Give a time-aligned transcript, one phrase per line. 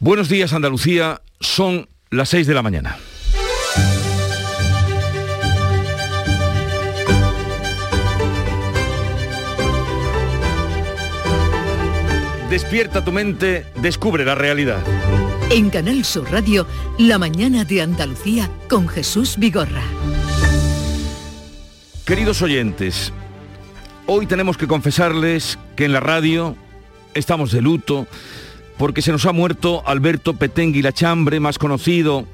[0.00, 2.98] Buenos días Andalucía, son las 6 de la mañana.
[12.50, 14.82] Despierta tu mente, descubre la realidad.
[15.50, 16.66] En Canal Sur Radio,
[16.98, 19.82] La mañana de Andalucía con Jesús Vigorra.
[22.04, 23.12] Queridos oyentes,
[24.06, 26.56] hoy tenemos que confesarles que en la radio
[27.14, 28.06] estamos de luto
[28.76, 32.26] porque se nos ha muerto Alberto Petengui Lachambre, más conocido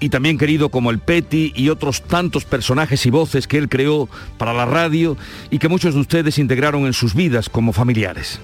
[0.00, 4.08] y también querido como el Peti y otros tantos personajes y voces que él creó
[4.38, 5.16] para la radio
[5.50, 8.40] y que muchos de ustedes integraron en sus vidas como familiares.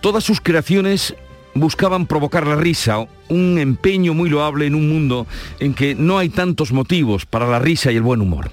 [0.00, 1.14] Todas sus creaciones
[1.54, 5.26] buscaban provocar la risa, un empeño muy loable en un mundo
[5.60, 8.52] en que no hay tantos motivos para la risa y el buen humor.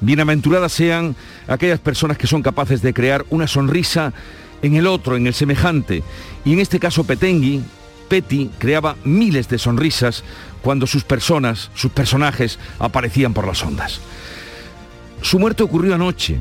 [0.00, 1.14] Bienaventuradas sean
[1.46, 4.12] aquellas personas que son capaces de crear una sonrisa
[4.62, 6.02] en el otro, en el semejante.
[6.46, 7.60] Y en este caso Petengui,
[8.08, 10.22] Petty, creaba miles de sonrisas
[10.62, 14.00] cuando sus personas, sus personajes aparecían por las ondas.
[15.22, 16.38] Su muerte ocurrió anoche,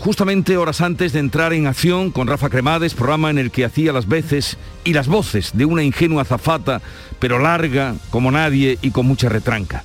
[0.00, 3.92] justamente horas antes de entrar en acción con Rafa Cremades, programa en el que hacía
[3.92, 6.82] las veces y las voces de una ingenua zafata,
[7.20, 9.84] pero larga como nadie y con mucha retranca.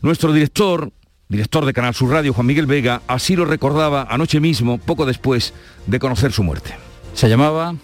[0.00, 0.90] Nuestro director,
[1.28, 5.52] director de Canal Sur Radio, Juan Miguel Vega, así lo recordaba anoche mismo, poco después
[5.86, 6.74] de conocer su muerte.
[7.12, 7.74] Se llamaba,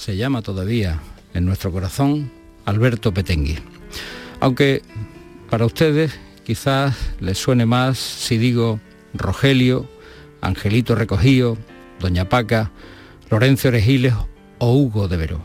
[0.00, 0.98] se llama todavía
[1.34, 2.32] en nuestro corazón,
[2.64, 3.58] Alberto Petengui.
[4.40, 4.80] Aunque
[5.50, 8.80] para ustedes quizás les suene más si digo
[9.12, 9.86] Rogelio,
[10.40, 11.58] Angelito Recogido,
[12.00, 12.70] Doña Paca,
[13.28, 14.14] Lorenzo Orejiles
[14.56, 15.44] o Hugo de Veró.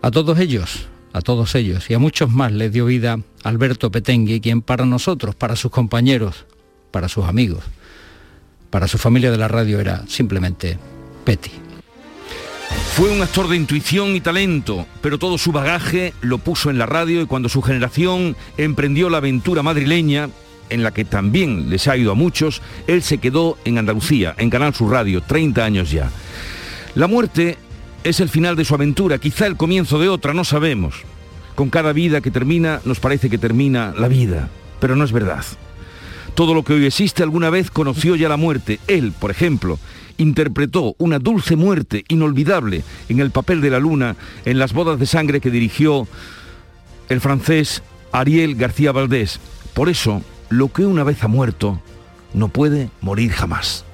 [0.00, 4.40] A todos ellos a todos ellos y a muchos más les dio vida Alberto Petengui,
[4.40, 6.46] quien para nosotros, para sus compañeros,
[6.90, 7.62] para sus amigos,
[8.70, 10.76] para su familia de la radio era simplemente
[11.24, 11.63] Petty.
[12.94, 16.86] Fue un actor de intuición y talento, pero todo su bagaje lo puso en la
[16.86, 20.28] radio y cuando su generación emprendió la aventura madrileña,
[20.70, 24.48] en la que también les ha ido a muchos, él se quedó en Andalucía, en
[24.48, 26.08] Canal Sur Radio, 30 años ya.
[26.94, 27.58] La muerte
[28.04, 30.94] es el final de su aventura, quizá el comienzo de otra, no sabemos.
[31.56, 35.44] Con cada vida que termina nos parece que termina la vida, pero no es verdad.
[36.36, 38.78] Todo lo que hoy existe alguna vez conoció ya la muerte.
[38.86, 39.80] Él, por ejemplo,
[40.18, 45.06] interpretó una dulce muerte inolvidable en el papel de la luna en las bodas de
[45.06, 46.06] sangre que dirigió
[47.08, 47.82] el francés
[48.12, 49.40] Ariel García Valdés.
[49.74, 51.80] Por eso, lo que una vez ha muerto
[52.32, 53.84] no puede morir jamás.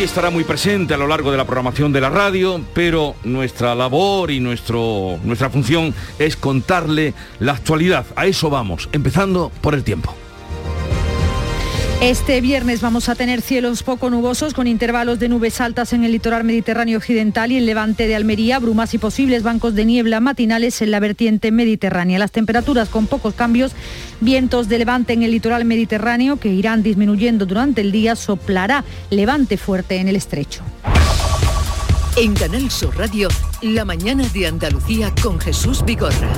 [0.00, 3.74] Hoy estará muy presente a lo largo de la programación de la radio, pero nuestra
[3.74, 8.06] labor y nuestro, nuestra función es contarle la actualidad.
[8.16, 10.14] A eso vamos, empezando por el tiempo.
[12.00, 16.12] Este viernes vamos a tener cielos poco nubosos con intervalos de nubes altas en el
[16.12, 20.80] litoral mediterráneo occidental y el levante de Almería, brumas y posibles bancos de niebla matinales
[20.80, 22.18] en la vertiente mediterránea.
[22.18, 23.72] Las temperaturas con pocos cambios,
[24.22, 29.58] vientos de levante en el litoral mediterráneo que irán disminuyendo durante el día, soplará levante
[29.58, 30.62] fuerte en el estrecho.
[32.16, 33.28] En Canal Sur Radio,
[33.60, 36.30] la mañana de Andalucía con Jesús Vigorra.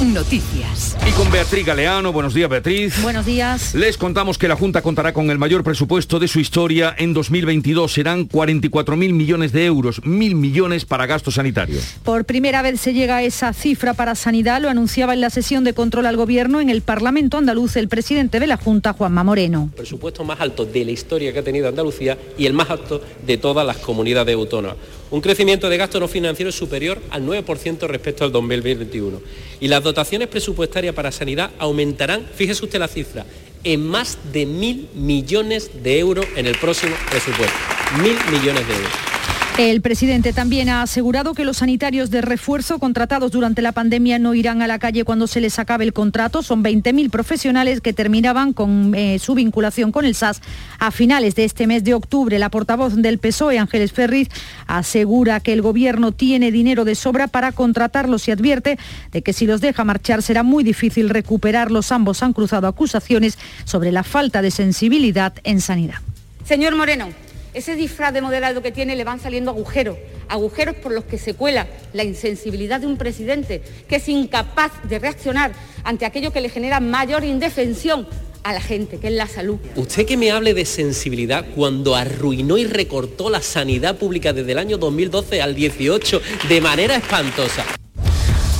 [0.00, 0.96] Noticias.
[1.06, 3.02] Y con Beatriz Galeano, buenos días Beatriz.
[3.02, 3.74] Buenos días.
[3.74, 7.92] Les contamos que la Junta contará con el mayor presupuesto de su historia en 2022.
[7.92, 11.96] Serán 44.000 millones de euros, mil millones para gastos sanitarios.
[12.02, 15.64] Por primera vez se llega a esa cifra para sanidad, lo anunciaba en la sesión
[15.64, 19.68] de control al gobierno en el Parlamento andaluz el presidente de la Junta, Juanma Moreno.
[19.72, 23.02] El presupuesto más alto de la historia que ha tenido Andalucía y el más alto
[23.26, 24.76] de todas las comunidades autónomas
[25.10, 29.20] un crecimiento de gasto no financiero superior al 9% respecto al 2021.
[29.60, 33.26] Y las dotaciones presupuestarias para sanidad aumentarán, fíjese usted la cifra,
[33.64, 37.56] en más de mil millones de euros en el próximo presupuesto.
[38.02, 39.19] Mil millones de euros.
[39.58, 44.34] El presidente también ha asegurado que los sanitarios de refuerzo contratados durante la pandemia no
[44.34, 46.42] irán a la calle cuando se les acabe el contrato.
[46.42, 50.40] Son 20.000 profesionales que terminaban con eh, su vinculación con el SAS
[50.78, 52.38] a finales de este mes de octubre.
[52.38, 54.28] La portavoz del PSOE, Ángeles Ferriz,
[54.66, 58.78] asegura que el gobierno tiene dinero de sobra para contratarlos y advierte
[59.12, 61.92] de que si los deja marchar será muy difícil recuperarlos.
[61.92, 65.98] Ambos han cruzado acusaciones sobre la falta de sensibilidad en sanidad.
[66.44, 67.08] Señor Moreno,
[67.54, 69.98] ese disfraz de moderado que tiene le van saliendo agujeros,
[70.28, 74.98] agujeros por los que se cuela la insensibilidad de un presidente que es incapaz de
[74.98, 75.52] reaccionar
[75.84, 78.06] ante aquello que le genera mayor indefensión
[78.42, 79.58] a la gente, que es la salud.
[79.76, 84.58] Usted que me hable de sensibilidad cuando arruinó y recortó la sanidad pública desde el
[84.58, 87.64] año 2012 al 18 de manera espantosa.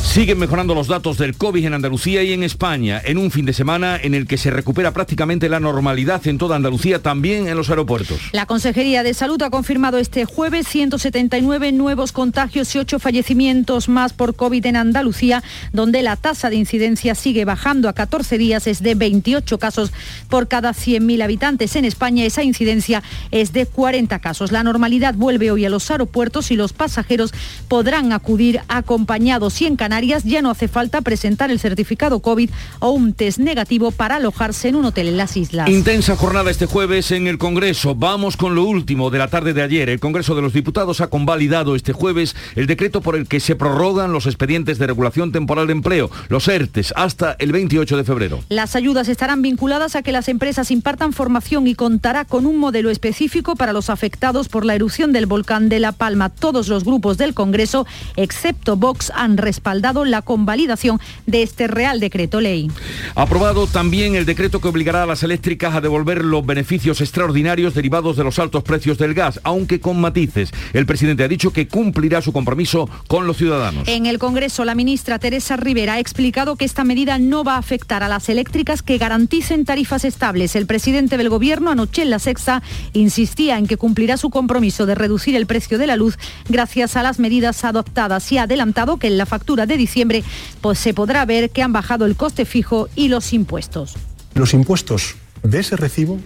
[0.02, 3.52] Siguen mejorando los datos del COVID en Andalucía y en España, en un fin de
[3.52, 7.70] semana en el que se recupera prácticamente la normalidad en toda Andalucía, también en los
[7.70, 8.18] aeropuertos.
[8.32, 14.12] La Consejería de Salud ha confirmado este jueves 179 nuevos contagios y 8 fallecimientos más
[14.12, 18.82] por COVID en Andalucía, donde la tasa de incidencia sigue bajando a 14 días, es
[18.82, 19.92] de 28 casos
[20.28, 21.76] por cada 100.000 habitantes.
[21.76, 24.50] En España esa incidencia es de 40 casos.
[24.50, 27.32] La normalidad vuelve hoy a los aeropuertos y los pasajeros
[27.68, 29.89] podrán acudir acompañados y en Canarias
[30.24, 34.76] ya no hace falta presentar el certificado COVID o un test negativo para alojarse en
[34.76, 35.68] un hotel en las islas.
[35.68, 37.94] Intensa jornada este jueves en el Congreso.
[37.94, 39.88] Vamos con lo último de la tarde de ayer.
[39.88, 43.56] El Congreso de los Diputados ha convalidado este jueves el decreto por el que se
[43.56, 48.40] prorrogan los expedientes de regulación temporal de empleo, los ERTES, hasta el 28 de febrero.
[48.48, 52.90] Las ayudas estarán vinculadas a que las empresas impartan formación y contará con un modelo
[52.90, 56.28] específico para los afectados por la erupción del volcán de La Palma.
[56.28, 57.86] Todos los grupos del Congreso,
[58.16, 62.70] excepto Vox, han respaldado la convalidación de este Real Decreto Ley.
[63.14, 68.16] Aprobado también el decreto que obligará a las eléctricas a devolver los beneficios extraordinarios derivados
[68.16, 70.50] de los altos precios del gas, aunque con matices.
[70.72, 73.88] El presidente ha dicho que cumplirá su compromiso con los ciudadanos.
[73.88, 77.58] En el Congreso, la ministra Teresa Rivera ha explicado que esta medida no va a
[77.58, 80.54] afectar a las eléctricas que garanticen tarifas estables.
[80.56, 82.62] El presidente del Gobierno, anoche en la sexta,
[82.92, 86.18] insistía en que cumplirá su compromiso de reducir el precio de la luz
[86.48, 90.22] gracias a las medidas adoptadas y ha adelantado que en la factura de diciembre,
[90.60, 93.94] pues se podrá ver que han bajado el coste fijo y los impuestos.
[94.34, 96.18] Los impuestos de ese recibo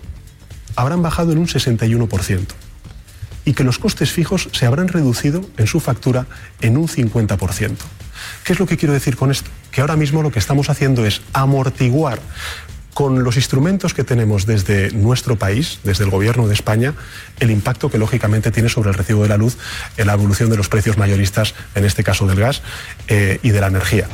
[0.76, 2.46] habrán bajado en un 61%
[3.44, 6.26] y que los costes fijos se habrán reducido en su factura
[6.61, 7.76] en un 50%.
[8.44, 9.50] ¿Qué es lo que quiero decir con esto?
[9.70, 12.20] Que ahora mismo lo que estamos haciendo es amortiguar
[12.94, 16.94] con los instrumentos que tenemos desde nuestro país, desde el Gobierno de España,
[17.41, 19.58] el impacto que lógicamente tiene sobre el recibo de la luz
[19.96, 22.62] en la evolución de los precios mayoristas, en este caso del gas
[23.08, 24.08] eh, y de la energía.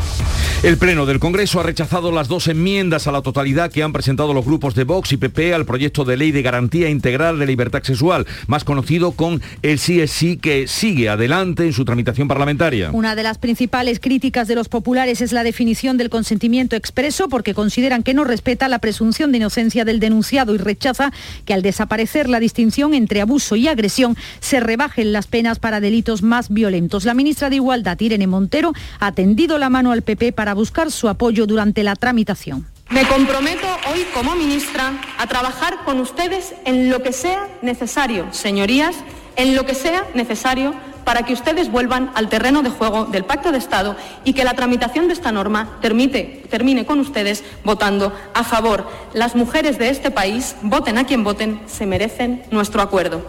[0.63, 4.33] El Pleno del Congreso ha rechazado las dos enmiendas a la totalidad que han presentado
[4.33, 7.83] los grupos de Vox y PP al proyecto de ley de garantía integral de libertad
[7.83, 12.91] sexual, más conocido con el sí es sí, que sigue adelante en su tramitación parlamentaria.
[12.93, 17.53] Una de las principales críticas de los populares es la definición del consentimiento expreso porque
[17.53, 21.13] consideran que no respeta la presunción de inocencia del denunciado y rechaza
[21.45, 26.23] que al desaparecer la distinción entre abuso y agresión se rebajen las penas para delitos
[26.23, 27.05] más violentos.
[27.05, 31.09] La ministra de Igualdad, Irene Montero, ha tendido la mano al PP para buscar su
[31.09, 32.67] apoyo durante la tramitación.
[32.91, 38.97] Me comprometo hoy como ministra a trabajar con ustedes en lo que sea necesario, señorías,
[39.37, 40.75] en lo que sea necesario
[41.05, 44.55] para que ustedes vuelvan al terreno de juego del Pacto de Estado y que la
[44.55, 48.89] tramitación de esta norma termine con ustedes votando a favor.
[49.15, 53.25] Las mujeres de este país, voten a quien voten, se merecen nuestro acuerdo.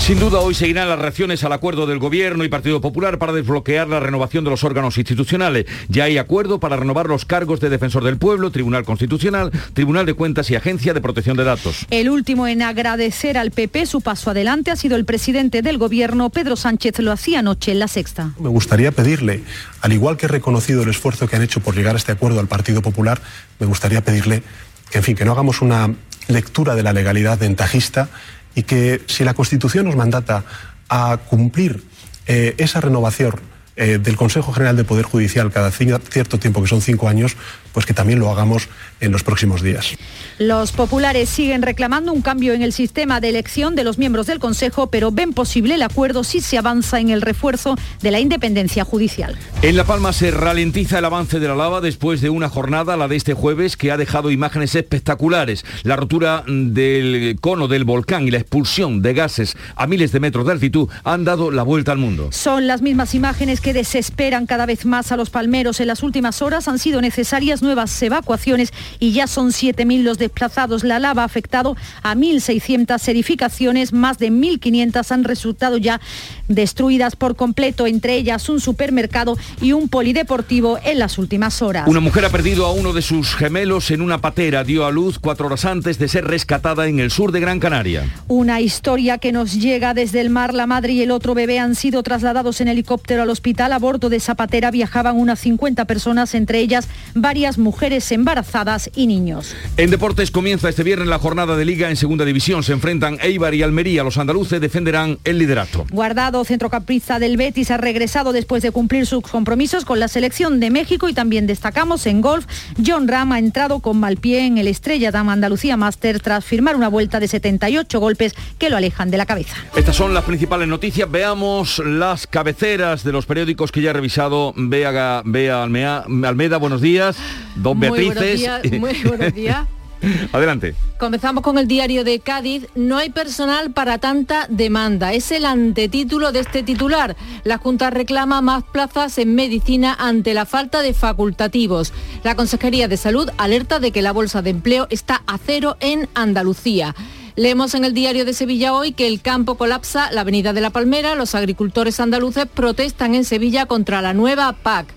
[0.00, 3.86] Sin duda hoy seguirán las reacciones al acuerdo del Gobierno y Partido Popular para desbloquear
[3.86, 5.66] la renovación de los órganos institucionales.
[5.88, 10.14] Ya hay acuerdo para renovar los cargos de Defensor del Pueblo, Tribunal Constitucional, Tribunal de
[10.14, 11.86] Cuentas y Agencia de Protección de Datos.
[11.90, 16.30] El último en agradecer al PP su paso adelante ha sido el presidente del Gobierno,
[16.30, 18.32] Pedro Sánchez, lo hacía anoche en la sexta.
[18.40, 19.44] Me gustaría pedirle,
[19.82, 22.40] al igual que he reconocido el esfuerzo que han hecho por llegar a este acuerdo
[22.40, 23.20] al Partido Popular,
[23.60, 24.42] me gustaría pedirle
[24.90, 25.94] que, en fin, que no hagamos una
[26.26, 28.08] lectura de la legalidad ventajista
[28.54, 30.44] y que si la Constitución nos mandata
[30.88, 31.82] a cumplir
[32.26, 33.34] eh, esa renovación
[33.76, 37.36] eh, del Consejo General del Poder Judicial cada cierto tiempo, que son cinco años,
[37.72, 38.68] pues que también lo hagamos
[39.00, 39.96] en los próximos días.
[40.38, 44.38] Los populares siguen reclamando un cambio en el sistema de elección de los miembros del
[44.38, 48.84] Consejo, pero ven posible el acuerdo si se avanza en el refuerzo de la independencia
[48.84, 49.36] judicial.
[49.62, 53.08] En La Palma se ralentiza el avance de la lava después de una jornada, la
[53.08, 55.64] de este jueves, que ha dejado imágenes espectaculares.
[55.82, 60.46] La rotura del cono del volcán y la expulsión de gases a miles de metros
[60.46, 62.30] de altitud han dado la vuelta al mundo.
[62.32, 65.80] Son las mismas imágenes que desesperan cada vez más a los palmeros.
[65.80, 70.84] En las últimas horas han sido necesarias nuevas evacuaciones y ya son 7.000 los desplazados.
[70.84, 76.00] La lava ha afectado a 1.600 edificaciones, más de 1.500 han resultado ya
[76.48, 81.86] destruidas por completo, entre ellas un supermercado y un polideportivo en las últimas horas.
[81.86, 85.18] Una mujer ha perdido a uno de sus gemelos en una patera, dio a luz
[85.18, 88.04] cuatro horas antes de ser rescatada en el sur de Gran Canaria.
[88.28, 90.54] Una historia que nos llega desde el mar.
[90.54, 93.72] La madre y el otro bebé han sido trasladados en helicóptero al hospital.
[93.72, 98.90] A bordo de esa patera viajaban unas 50 personas, entre ellas varias familias, mujeres embarazadas
[98.94, 99.54] y niños.
[99.76, 102.62] En deportes comienza este viernes la jornada de liga en segunda división.
[102.62, 104.04] Se enfrentan Eibar y Almería.
[104.04, 105.86] Los andaluces defenderán el liderato.
[105.90, 110.70] Guardado, centrocampista del Betis, ha regresado después de cumplir sus compromisos con la selección de
[110.70, 112.46] México y también destacamos en golf.
[112.84, 116.76] John Ram ha entrado con mal pie en el Estrella Dama Andalucía Master tras firmar
[116.76, 119.56] una vuelta de 78 golpes que lo alejan de la cabeza.
[119.76, 121.10] Estas son las principales noticias.
[121.10, 126.56] Veamos las cabeceras de los periódicos que ya ha revisado Bea, Bea Almeda.
[126.58, 127.16] Buenos días.
[127.56, 128.80] Dos Beatrices.
[128.80, 129.66] muy buenos días.
[130.32, 130.74] Adelante.
[130.98, 132.66] Comenzamos con el diario de Cádiz.
[132.74, 135.12] No hay personal para tanta demanda.
[135.12, 137.16] Es el antetítulo de este titular.
[137.44, 141.92] La Junta reclama más plazas en medicina ante la falta de facultativos.
[142.22, 146.08] La Consejería de Salud alerta de que la bolsa de empleo está a cero en
[146.14, 146.94] Andalucía.
[147.36, 150.70] Leemos en el diario de Sevilla hoy que el campo colapsa, la avenida de la
[150.70, 154.92] Palmera, los agricultores andaluces protestan en Sevilla contra la nueva PAC.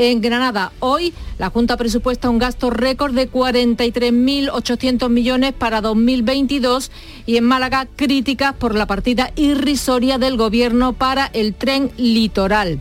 [0.00, 6.92] En Granada, hoy la Junta presupuesta un gasto récord de 43.800 millones para 2022
[7.26, 12.80] y en Málaga críticas por la partida irrisoria del Gobierno para el tren litoral.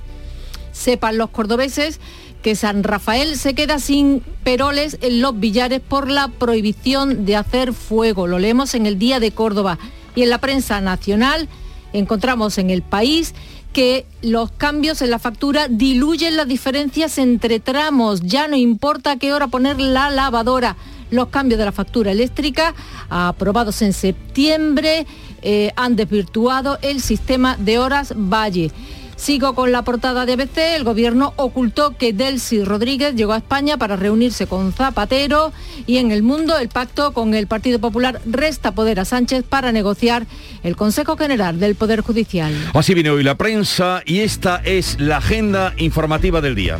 [0.74, 2.00] Sepan los cordobeses
[2.44, 7.74] que San Rafael se queda sin peroles en los billares por la prohibición de hacer
[7.74, 8.28] fuego.
[8.28, 9.80] Lo leemos en el Día de Córdoba.
[10.14, 11.50] Y en la prensa nacional
[11.94, 13.34] encontramos en el país
[13.78, 18.22] que los cambios en la factura diluyen las diferencias entre tramos.
[18.22, 20.76] Ya no importa a qué hora poner la lavadora.
[21.12, 22.74] Los cambios de la factura eléctrica,
[23.12, 25.06] aprobados en septiembre,
[25.44, 28.72] eh, han desvirtuado el sistema de horas Valle.
[29.18, 30.58] Sigo con la portada de ABC.
[30.76, 35.52] El gobierno ocultó que Delcy Rodríguez llegó a España para reunirse con Zapatero
[35.88, 39.72] y en el mundo el pacto con el Partido Popular resta poder a Sánchez para
[39.72, 40.28] negociar
[40.64, 42.54] el Consejo General del Poder Judicial.
[42.74, 46.78] Así viene hoy la prensa y esta es la agenda informativa del día.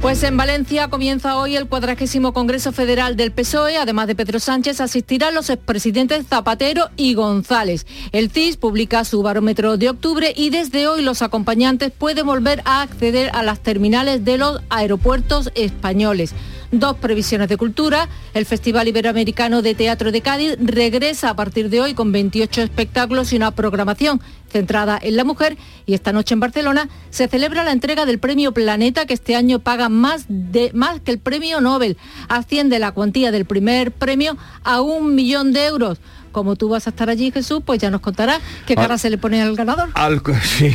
[0.00, 3.76] Pues en Valencia comienza hoy el cuadragésimo Congreso Federal del PSOE.
[3.76, 7.86] Además de Pedro Sánchez, asistirán los expresidentes Zapatero y González.
[8.12, 12.82] El CIS publica su barómetro de octubre y desde hoy los acompañantes pueden volver a
[12.82, 16.34] acceder a las terminales de los aeropuertos españoles
[16.78, 18.08] dos previsiones de cultura.
[18.34, 23.32] El Festival Iberoamericano de Teatro de Cádiz regresa a partir de hoy con 28 espectáculos
[23.32, 25.56] y una programación centrada en la mujer.
[25.86, 29.58] Y esta noche en Barcelona se celebra la entrega del Premio Planeta, que este año
[29.58, 31.96] paga más, de, más que el Premio Nobel.
[32.28, 36.00] Asciende la cuantía del primer premio a un millón de euros
[36.36, 38.82] como tú vas a estar allí, Jesús, pues ya nos contarás qué ah.
[38.82, 39.88] cara se le pone al ganador.
[40.42, 40.70] sí,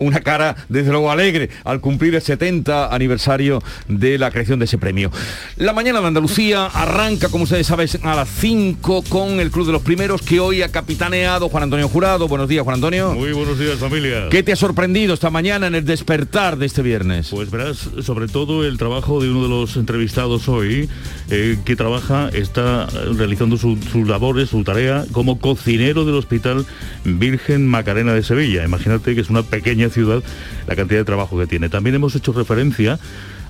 [0.00, 4.76] una cara, desde luego, alegre al cumplir el 70 aniversario de la creación de ese
[4.76, 5.12] premio.
[5.56, 9.72] La mañana de Andalucía arranca, como ustedes saben, a las 5 con el Club de
[9.72, 12.26] los Primeros, que hoy ha capitaneado Juan Antonio Jurado.
[12.26, 13.14] Buenos días, Juan Antonio.
[13.14, 14.28] Muy buenos días, familia.
[14.30, 17.28] ¿Qué te ha sorprendido esta mañana en el despertar de este viernes?
[17.30, 20.88] Pues verás, sobre todo el trabajo de uno de los entrevistados hoy,
[21.30, 26.64] eh, que trabaja, está realizando sus labores, su tarea como cocinero del Hospital
[27.04, 28.64] Virgen Macarena de Sevilla.
[28.64, 30.22] Imagínate que es una pequeña ciudad
[30.66, 31.68] la cantidad de trabajo que tiene.
[31.68, 32.98] También hemos hecho referencia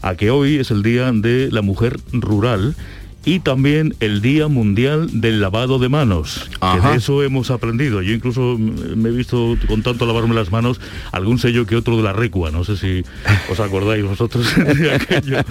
[0.03, 2.75] a que hoy es el Día de la Mujer Rural
[3.29, 6.49] y también el Día Mundial del Lavado de Manos.
[6.61, 8.01] Que de eso hemos aprendido.
[8.01, 10.81] Yo incluso me he visto con tanto lavarme las manos
[11.13, 12.51] algún sello que otro de la recua.
[12.51, 13.05] No sé si
[13.51, 15.43] os acordáis vosotros de aquello.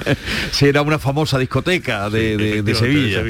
[0.50, 3.22] Sí, era una famosa discoteca de, de Sevilla.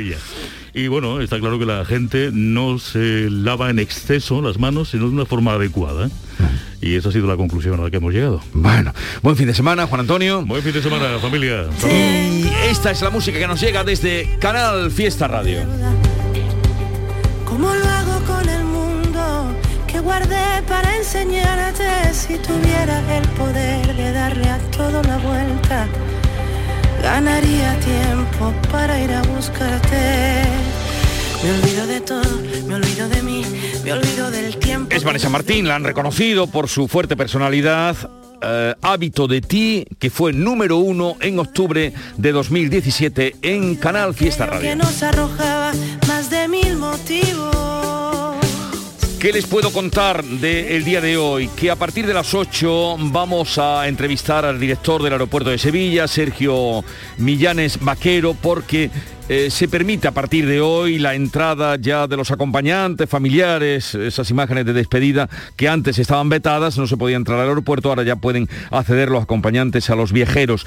[0.77, 5.05] Y bueno, está claro que la gente no se lava en exceso las manos, sino
[5.05, 6.07] de una forma adecuada.
[6.81, 8.43] Y esa ha sido la conclusión a la que hemos llegado.
[8.53, 8.93] Bueno,
[9.23, 10.45] buen fin de semana, Juan Antonio.
[10.45, 11.65] Buen fin de semana, familia.
[11.89, 15.61] Y esta es la música que nos llega desde Canal Fiesta Radio.
[17.43, 19.55] ¿Cómo lo hago con el mundo
[19.87, 25.87] que guardé para enseñarte si tuviera el poder de darle a todo la vuelta?
[27.07, 30.43] Ganaría tiempo para ir a buscarte.
[31.41, 33.45] Me olvido de todo, me olvido de mí,
[33.85, 34.93] me olvido del tiempo.
[34.93, 37.95] Es Vanessa Martín, la han reconocido por su fuerte personalidad.
[38.41, 44.45] Eh, hábito de ti, que fue número uno en octubre de 2017 en Canal Fiesta
[44.45, 44.69] Radio.
[44.69, 45.71] Que nos arrojaba
[46.09, 47.66] más de mil motivos
[49.19, 51.47] ¿Qué les puedo contar del día de hoy?
[51.47, 56.07] Que a partir de las 8 vamos a entrevistar al director del aeropuerto de Sevilla,
[56.07, 56.83] Sergio
[57.17, 58.91] Millanes Vaquero, porque
[59.29, 64.29] eh, se permite a partir de hoy la entrada ya de los acompañantes, familiares, esas
[64.31, 68.15] imágenes de despedida que antes estaban vetadas, no se podía entrar al aeropuerto, ahora ya
[68.15, 70.65] pueden acceder los acompañantes a los viajeros.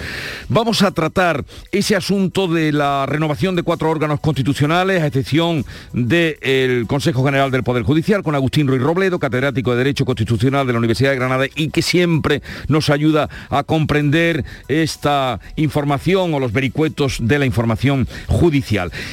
[0.50, 5.64] Vamos a tratar ese asunto de la renovación de cuatro órganos constitucionales, a excepción
[5.94, 10.74] del Consejo General del Poder Judicial, con Agustín Ruiz Robledo, catedrático de Derecho Constitucional de
[10.74, 16.52] la Universidad de Granada y que siempre nos ayuda a comprender esta información o los
[16.52, 18.49] vericuetos de la información judicial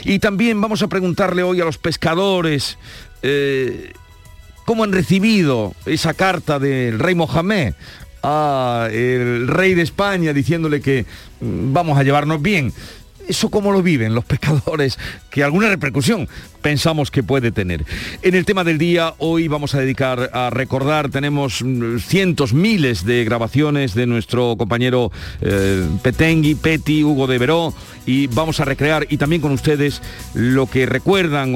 [0.04, 2.78] y también vamos a preguntarle hoy a los pescadores
[3.22, 3.94] eh,
[4.66, 7.74] cómo han recibido esa carta del rey Mohamed
[8.24, 11.06] al rey de España diciéndole que
[11.40, 12.74] mm, vamos a llevarnos bien.
[13.28, 14.98] ¿Eso cómo lo viven los pescadores?
[15.30, 16.28] Que alguna repercusión
[16.62, 17.86] pensamos que puede tener.
[18.22, 23.06] En el tema del día, hoy vamos a dedicar a recordar, tenemos mm, cientos, miles
[23.06, 25.12] de grabaciones de nuestro compañero
[25.42, 27.74] eh, Petengui, Peti, Hugo de Veró,
[28.06, 30.02] y vamos a recrear y también con ustedes
[30.34, 31.54] lo que recuerdan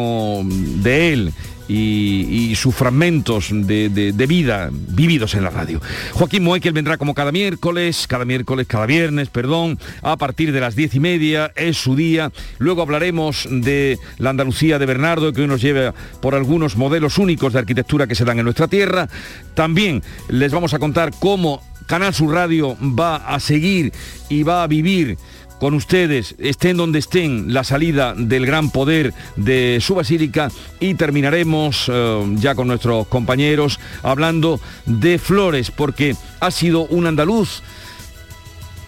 [0.83, 1.33] de él
[1.71, 5.81] y, sus fragmentos de, vida vividos en la radio.
[6.13, 10.75] Joaquín Moekel vendrá como cada miércoles, cada miércoles, cada viernes, perdón, a partir de las
[10.75, 12.31] diez y media, es su día.
[12.59, 17.53] Luego hablaremos de la Andalucía de Bernardo, que hoy nos lleva por algunos modelos únicos
[17.53, 19.07] de arquitectura que se dan en nuestra tierra.
[19.53, 23.93] También les vamos a contar cómo Canal Sur Radio va a seguir
[24.27, 25.17] y va a vivir
[25.61, 31.85] con ustedes, estén donde estén, la salida del gran poder de su basílica y terminaremos
[31.87, 37.61] eh, ya con nuestros compañeros hablando de flores, porque ha sido un andaluz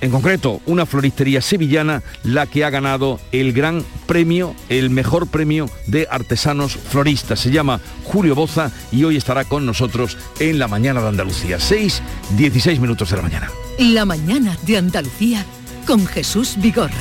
[0.04, 5.70] en concreto una floristería sevillana, la que ha ganado el gran premio, el mejor premio
[5.88, 7.40] de artesanos floristas.
[7.40, 11.58] Se llama Julio Boza y hoy estará con nosotros en la mañana de Andalucía.
[11.58, 12.02] 6,
[12.36, 13.50] 16 minutos de la mañana.
[13.80, 15.46] La mañana de Andalucía
[15.88, 16.92] con Jesús Vigorra.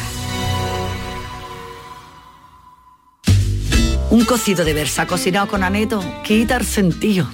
[4.11, 7.27] Un cocido de versa cocinado con aneto quita el sentido.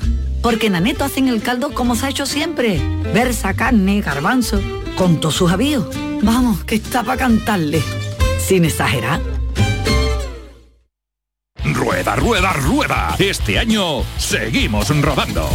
[0.42, 2.80] Porque en aneto hacen el caldo como se ha hecho siempre.
[3.12, 4.60] Versa, carne, garbanzo,
[4.98, 5.86] con todos sus avíos.
[6.22, 7.80] Vamos, que está para cantarle.
[8.44, 9.20] Sin exagerar.
[11.72, 13.16] Rueda, rueda, rueda.
[13.18, 15.48] Este año seguimos rodando.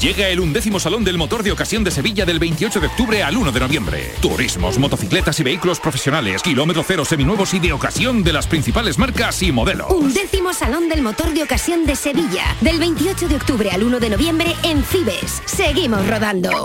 [0.00, 3.36] Llega el undécimo Salón del Motor de Ocasión de Sevilla del 28 de octubre al
[3.36, 4.12] 1 de noviembre.
[4.20, 9.42] Turismos, motocicletas y vehículos profesionales, kilómetro cero seminuevos y de ocasión de las principales marcas
[9.42, 9.90] y modelos.
[9.90, 14.10] Undécimo Salón del Motor de Ocasión de Sevilla del 28 de octubre al 1 de
[14.10, 15.42] noviembre en Cibes.
[15.46, 16.64] Seguimos rodando.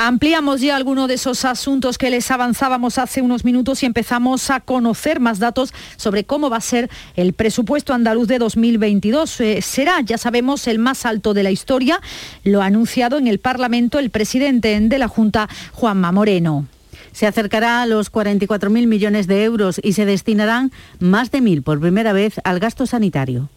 [0.00, 4.60] Ampliamos ya alguno de esos asuntos que les avanzábamos hace unos minutos y empezamos a
[4.60, 9.40] conocer más datos sobre cómo va a ser el presupuesto andaluz de 2022.
[9.40, 12.00] Eh, será, ya sabemos, el más alto de la historia.
[12.44, 16.68] Lo ha anunciado en el Parlamento el presidente de la Junta, Juanma Moreno.
[17.10, 21.80] Se acercará a los 44.000 millones de euros y se destinarán más de mil por
[21.80, 23.48] primera vez al gasto sanitario.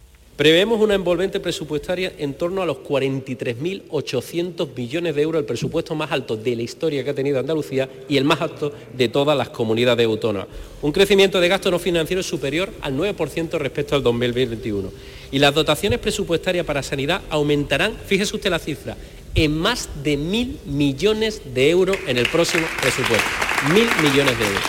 [0.41, 6.11] Prevemos una envolvente presupuestaria en torno a los 43.800 millones de euros, el presupuesto más
[6.11, 9.49] alto de la historia que ha tenido Andalucía y el más alto de todas las
[9.49, 10.47] comunidades autónomas.
[10.81, 14.89] Un crecimiento de gasto no financiero superior al 9% respecto al 2021.
[15.31, 18.97] Y las dotaciones presupuestarias para sanidad aumentarán, fíjese usted la cifra,
[19.35, 23.29] en más de mil millones de euros en el próximo presupuesto.
[23.75, 24.63] Mil millones de euros.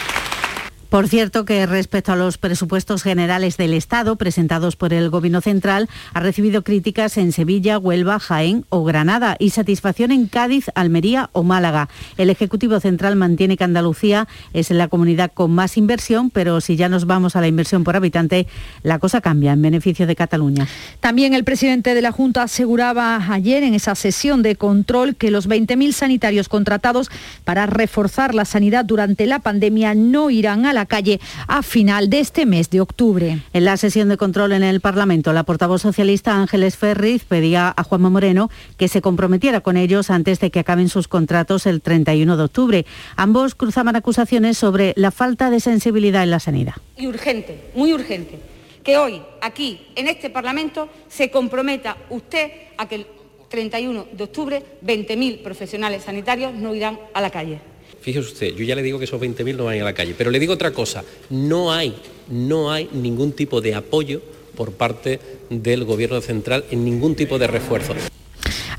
[0.92, 5.88] Por cierto que respecto a los presupuestos generales del Estado presentados por el Gobierno Central,
[6.12, 11.44] ha recibido críticas en Sevilla, Huelva, Jaén o Granada y satisfacción en Cádiz, Almería o
[11.44, 11.88] Málaga.
[12.18, 16.90] El Ejecutivo Central mantiene que Andalucía es la comunidad con más inversión, pero si ya
[16.90, 18.46] nos vamos a la inversión por habitante,
[18.82, 20.68] la cosa cambia en beneficio de Cataluña.
[21.00, 25.48] También el presidente de la Junta aseguraba ayer en esa sesión de control que los
[25.48, 27.10] 20.000 sanitarios contratados
[27.44, 32.20] para reforzar la sanidad durante la pandemia no irán a la calle a final de
[32.20, 33.38] este mes de octubre.
[33.52, 37.82] En la sesión de control en el Parlamento, la portavoz socialista Ángeles Ferriz pedía a
[37.82, 42.36] Juanma Moreno que se comprometiera con ellos antes de que acaben sus contratos el 31
[42.36, 42.86] de octubre.
[43.16, 46.74] Ambos cruzaban acusaciones sobre la falta de sensibilidad en la sanidad.
[46.96, 48.38] Y urgente, muy urgente,
[48.82, 53.06] que hoy, aquí, en este Parlamento, se comprometa usted a que el
[53.48, 57.71] 31 de octubre 20.000 profesionales sanitarios no irán a la calle.
[58.02, 59.94] Fíjese usted, yo ya le digo que esos 20.000 no van a ir a la
[59.94, 61.94] calle, pero le digo otra cosa, no hay,
[62.28, 64.20] no hay ningún tipo de apoyo
[64.56, 67.94] por parte del Gobierno central en ningún tipo de refuerzo.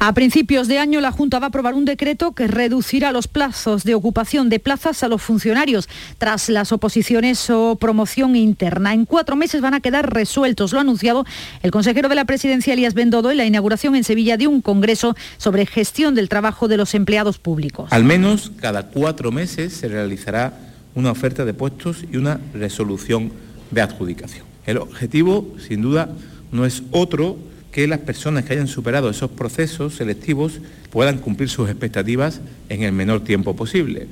[0.05, 3.85] A principios de año, la Junta va a aprobar un decreto que reducirá los plazos
[3.85, 5.87] de ocupación de plazas a los funcionarios
[6.17, 8.93] tras las oposiciones o promoción interna.
[8.93, 10.73] En cuatro meses van a quedar resueltos.
[10.73, 11.25] Lo ha anunciado
[11.61, 15.15] el consejero de la presidencia, Elías Bendodo, en la inauguración en Sevilla de un congreso
[15.37, 17.87] sobre gestión del trabajo de los empleados públicos.
[17.93, 20.51] Al menos cada cuatro meses se realizará
[20.95, 23.31] una oferta de puestos y una resolución
[23.71, 24.45] de adjudicación.
[24.65, 26.09] El objetivo, sin duda,
[26.51, 27.37] no es otro
[27.73, 32.93] que las personas que hayan superado esos procesos selectivos puedan cumplir sus expectativas en el
[32.93, 34.07] menor tiempo posible.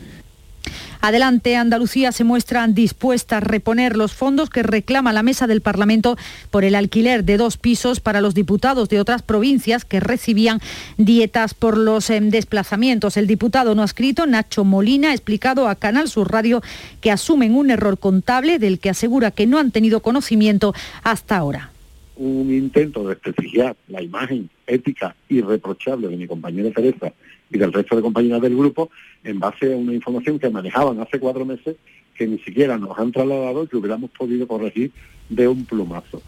[1.00, 6.16] Adelante, Andalucía se muestra dispuesta a reponer los fondos que reclama la mesa del Parlamento
[6.52, 10.60] por el alquiler de dos pisos para los diputados de otras provincias que recibían
[10.98, 13.18] dietas por los em, desplazamientos.
[13.18, 16.62] El diputado no escrito, Nacho Molina, ha explicado a Canal Sur Radio
[17.00, 21.71] que asumen un error contable del que asegura que no han tenido conocimiento hasta ahora
[22.22, 27.12] un intento de desprestigiar la imagen ética irreprochable de mi compañera Teresa
[27.50, 28.92] y del resto de compañeras del grupo
[29.24, 31.78] en base a una información que manejaban hace cuatro meses
[32.16, 34.92] que ni siquiera nos han trasladado y que hubiéramos podido corregir
[35.30, 36.22] de un plumazo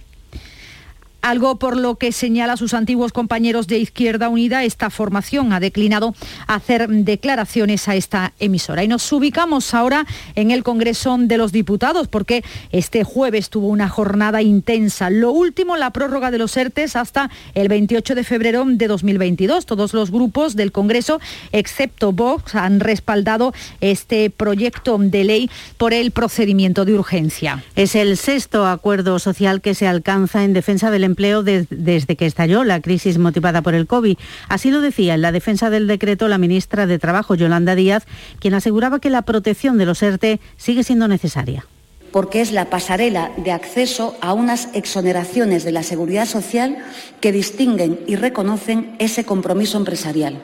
[1.23, 6.13] algo por lo que señala sus antiguos compañeros de Izquierda Unida, esta formación ha declinado
[6.47, 8.83] hacer declaraciones a esta emisora.
[8.83, 10.05] Y nos ubicamos ahora
[10.35, 15.09] en el Congreso de los Diputados, porque este jueves tuvo una jornada intensa.
[15.09, 19.65] Lo último, la prórroga de los ERTES hasta el 28 de febrero de 2022.
[19.65, 21.21] Todos los grupos del Congreso,
[21.53, 27.63] excepto Vox, han respaldado este proyecto de ley por el procedimiento de urgencia.
[27.77, 32.63] Es el sexto acuerdo social que se alcanza en defensa del empleo desde que estalló
[32.63, 34.17] la crisis motivada por el COVID.
[34.49, 38.05] Así lo decía en la defensa del decreto la ministra de Trabajo, Yolanda Díaz,
[38.39, 41.65] quien aseguraba que la protección de los ERTE sigue siendo necesaria
[42.11, 46.77] porque es la pasarela de acceso a unas exoneraciones de la seguridad social
[47.19, 50.43] que distinguen y reconocen ese compromiso empresarial.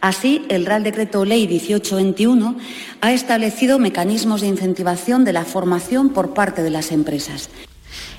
[0.00, 2.56] Así, el Real Decreto Ley 1821
[3.02, 7.50] ha establecido mecanismos de incentivación de la formación por parte de las empresas.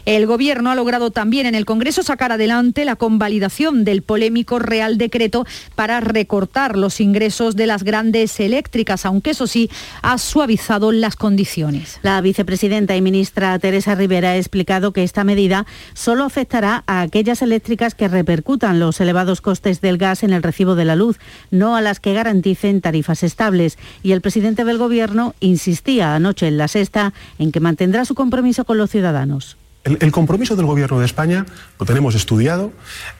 [0.08, 4.98] El Gobierno ha logrado también en el Congreso sacar adelante la convalidación del polémico Real
[4.98, 9.70] Decreto para recortar los ingresos de las grandes eléctricas, aunque eso sí
[10.02, 12.00] ha suavizado las condiciones.
[12.04, 17.42] La vicepresidenta y ministra Teresa Rivera ha explicado que esta medida solo afectará a aquellas
[17.42, 21.20] eléctricas que repercutan los elevados costes del gas en el recibo de la luz,
[21.52, 23.78] no a las que garanticen tarifas estables.
[24.04, 28.64] Y el presidente del Gobierno insistía anoche en la sexta en que mantendrá su compromiso
[28.64, 29.58] con los ciudadanos.
[29.88, 31.46] El, compromiso del Gobierno de España,
[31.80, 32.74] lo tenemos estudiado,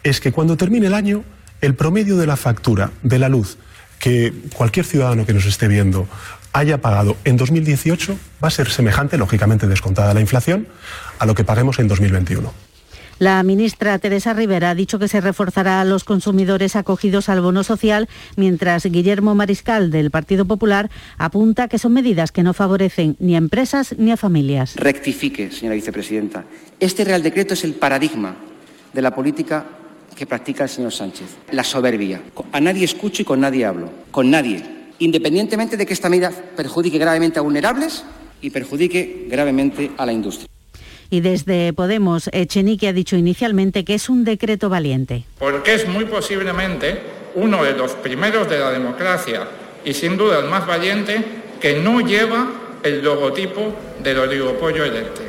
[0.04, 1.24] es que cuando termine el año,
[1.62, 3.58] el promedio de la factura de la luz
[4.00, 6.08] que cualquier ciudadano que nos esté viendo
[6.54, 10.68] haya pagado en 2018 va a ser semejante, lógicamente descontada la inflación,
[11.20, 12.67] a lo que paguemos en 2021.
[13.20, 17.64] La ministra Teresa Rivera ha dicho que se reforzará a los consumidores acogidos al bono
[17.64, 23.34] social, mientras Guillermo Mariscal del Partido Popular apunta que son medidas que no favorecen ni
[23.34, 24.76] a empresas ni a familias.
[24.76, 26.46] Rectifique, señora vicepresidenta.
[26.80, 28.36] Este Real Decreto es el paradigma
[28.94, 29.66] de la política
[30.16, 31.38] que practica el señor Sánchez.
[31.52, 32.22] La soberbia.
[32.52, 33.90] A nadie escucho y con nadie hablo.
[34.12, 34.64] Con nadie.
[35.00, 38.04] Independientemente de que esta medida perjudique gravemente a vulnerables
[38.42, 40.48] y perjudique gravemente a la industria.
[41.10, 45.24] Y desde Podemos, Echenique ha dicho inicialmente que es un decreto valiente.
[45.40, 47.02] Porque es muy posiblemente
[47.36, 49.48] uno de los primeros de la democracia
[49.86, 51.24] y sin duda el más valiente
[51.62, 52.48] que no lleva
[52.84, 55.27] el logotipo del oligopolio eléctrico.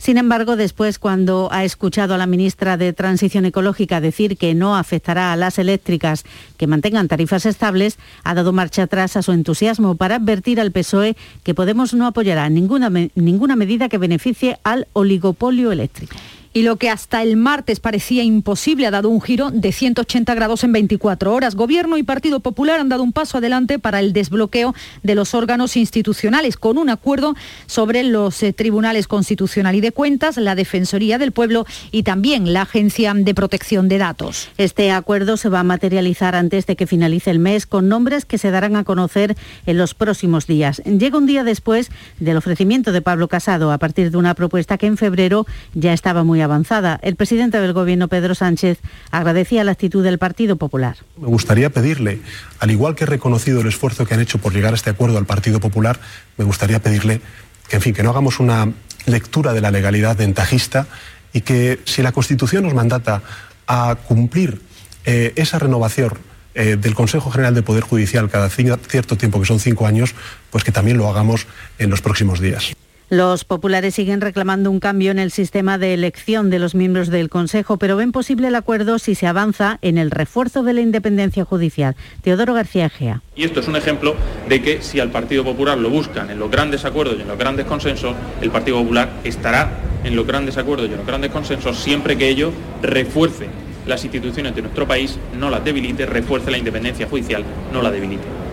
[0.00, 4.74] Sin embargo, después, cuando ha escuchado a la ministra de Transición Ecológica decir que no
[4.74, 6.24] afectará a las eléctricas
[6.56, 11.18] que mantengan tarifas estables, ha dado marcha atrás a su entusiasmo para advertir al PSOE
[11.44, 16.16] que Podemos no apoyará ninguna, ninguna medida que beneficie al oligopolio eléctrico
[16.52, 20.64] y lo que hasta el martes parecía imposible ha dado un giro de 180 grados
[20.64, 21.54] en 24 horas.
[21.54, 25.76] Gobierno y Partido Popular han dado un paso adelante para el desbloqueo de los órganos
[25.76, 27.36] institucionales con un acuerdo
[27.66, 32.62] sobre los eh, tribunales constitucional y de cuentas, la Defensoría del Pueblo y también la
[32.62, 34.48] Agencia de Protección de Datos.
[34.58, 38.38] Este acuerdo se va a materializar antes de que finalice el mes con nombres que
[38.38, 39.36] se darán a conocer
[39.66, 40.82] en los próximos días.
[40.84, 44.86] Llega un día después del ofrecimiento de Pablo Casado a partir de una propuesta que
[44.86, 46.98] en febrero ya estaba muy avanzada.
[47.02, 48.78] El presidente del Gobierno, Pedro Sánchez,
[49.10, 50.96] agradecía la actitud del Partido Popular.
[51.16, 52.20] Me gustaría pedirle,
[52.58, 55.18] al igual que he reconocido el esfuerzo que han hecho por llegar a este acuerdo
[55.18, 56.00] al Partido Popular,
[56.36, 57.20] me gustaría pedirle
[57.68, 58.72] que, en fin, que no hagamos una
[59.06, 60.86] lectura de la legalidad ventajista
[61.32, 63.22] y que si la Constitución nos mandata
[63.66, 64.60] a cumplir
[65.04, 66.12] eh, esa renovación
[66.54, 70.14] eh, del Consejo General del Poder Judicial cada cierto tiempo, que son cinco años,
[70.50, 71.46] pues que también lo hagamos
[71.78, 72.72] en los próximos días.
[73.10, 77.28] Los populares siguen reclamando un cambio en el sistema de elección de los miembros del
[77.28, 81.44] Consejo, pero ven posible el acuerdo si se avanza en el refuerzo de la independencia
[81.44, 81.96] judicial.
[82.22, 83.20] Teodoro García Gea.
[83.34, 84.14] Y esto es un ejemplo
[84.48, 87.36] de que si al Partido Popular lo buscan en los grandes acuerdos y en los
[87.36, 89.72] grandes consensos, el Partido Popular estará
[90.04, 93.48] en los grandes acuerdos y en los grandes consensos siempre que ello refuerce
[93.88, 97.42] las instituciones de nuestro país, no las debilite, refuerce la independencia judicial,
[97.72, 98.49] no la debilite.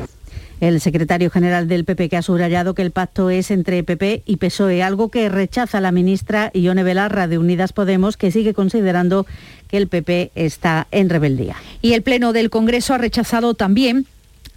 [0.60, 4.38] El secretario general del PP que ha subrayado que el pacto es entre PP y
[4.38, 9.28] PSOE, algo que rechaza la ministra Ione Belarra de Unidas Podemos, que sigue considerando
[9.68, 11.58] que el PP está en rebeldía.
[11.84, 14.08] Y el Pleno del Congreso ha rechazado también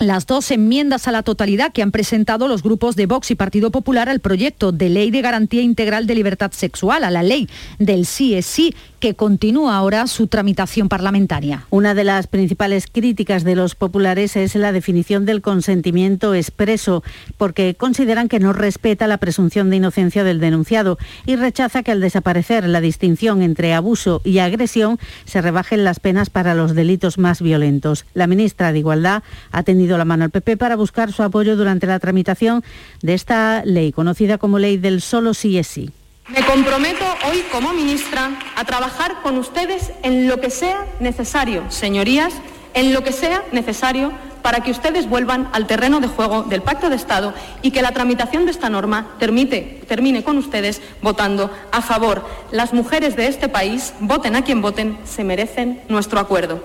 [0.01, 3.71] las dos enmiendas a la totalidad que han presentado los grupos de Vox y Partido
[3.71, 8.07] Popular al proyecto de ley de garantía integral de libertad sexual, a la ley del
[8.07, 11.67] sí es sí, que continúa ahora su tramitación parlamentaria.
[11.71, 17.03] Una de las principales críticas de los populares es la definición del consentimiento expreso,
[17.39, 22.01] porque consideran que no respeta la presunción de inocencia del denunciado y rechaza que al
[22.01, 27.41] desaparecer la distinción entre abuso y agresión se rebajen las penas para los delitos más
[27.41, 28.05] violentos.
[28.13, 31.87] La ministra de Igualdad ha tenido la mano al PP para buscar su apoyo durante
[31.87, 32.63] la tramitación
[33.03, 35.91] de esta ley, conocida como ley del solo sí es sí.
[36.29, 42.33] Me comprometo hoy como ministra a trabajar con ustedes en lo que sea necesario, señorías,
[42.75, 46.89] en lo que sea necesario para que ustedes vuelvan al terreno de juego del Pacto
[46.89, 52.25] de Estado y que la tramitación de esta norma termine con ustedes votando a favor.
[52.53, 56.63] Las mujeres de este país, voten a quien voten, se merecen nuestro acuerdo.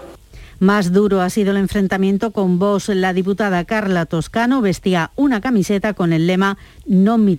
[0.59, 2.87] Más duro ha sido el enfrentamiento con vos.
[2.87, 7.37] La diputada Carla Toscano vestía una camiseta con el lema No Me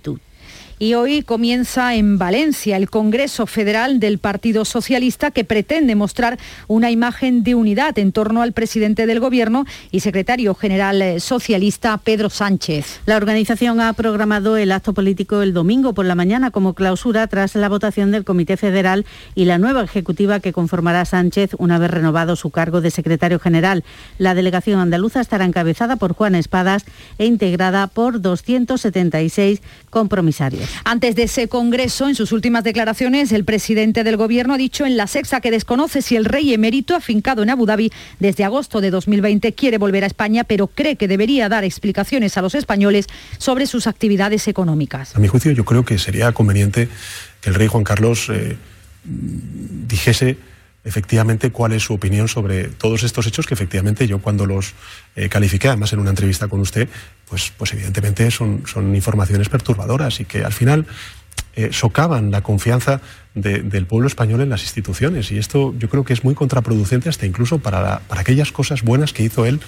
[0.79, 6.37] y hoy comienza en Valencia el Congreso Federal del Partido Socialista que pretende mostrar
[6.67, 11.97] una imagen de unidad en torno al presidente del Gobierno y secretario general eh, socialista
[11.97, 13.01] Pedro Sánchez.
[13.05, 17.55] La organización ha programado el acto político el domingo por la mañana como clausura tras
[17.55, 22.35] la votación del Comité Federal y la nueva ejecutiva que conformará Sánchez una vez renovado
[22.35, 23.83] su cargo de secretario general.
[24.19, 26.85] La delegación andaluza estará encabezada por Juan Espadas
[27.17, 30.66] e integrada por 276 compromisarios.
[30.83, 34.97] Antes de ese congreso, en sus últimas declaraciones, el presidente del Gobierno ha dicho en
[34.97, 38.91] la sexta que desconoce si el rey emérito, afincado en Abu Dhabi desde agosto de
[38.91, 43.67] 2020, quiere volver a España, pero cree que debería dar explicaciones a los españoles sobre
[43.67, 45.15] sus actividades económicas.
[45.15, 46.89] A mi juicio, yo creo que sería conveniente
[47.41, 48.57] que el rey Juan Carlos eh,
[49.03, 50.37] dijese
[50.87, 54.73] efectivamente cuál es su opinión sobre todos estos hechos que efectivamente yo cuando los
[55.15, 56.87] eh, califiqué, además en una entrevista con usted,
[57.29, 60.87] pues, pues evidentemente son, son informaciones perturbadoras y que al final
[61.55, 63.01] eh, socavan la confianza
[63.33, 65.31] del pueblo español en las instituciones.
[65.31, 69.13] Y esto yo creo que es muy contraproducente hasta incluso para, para aquellas cosas buenas
[69.13, 69.59] que hizo él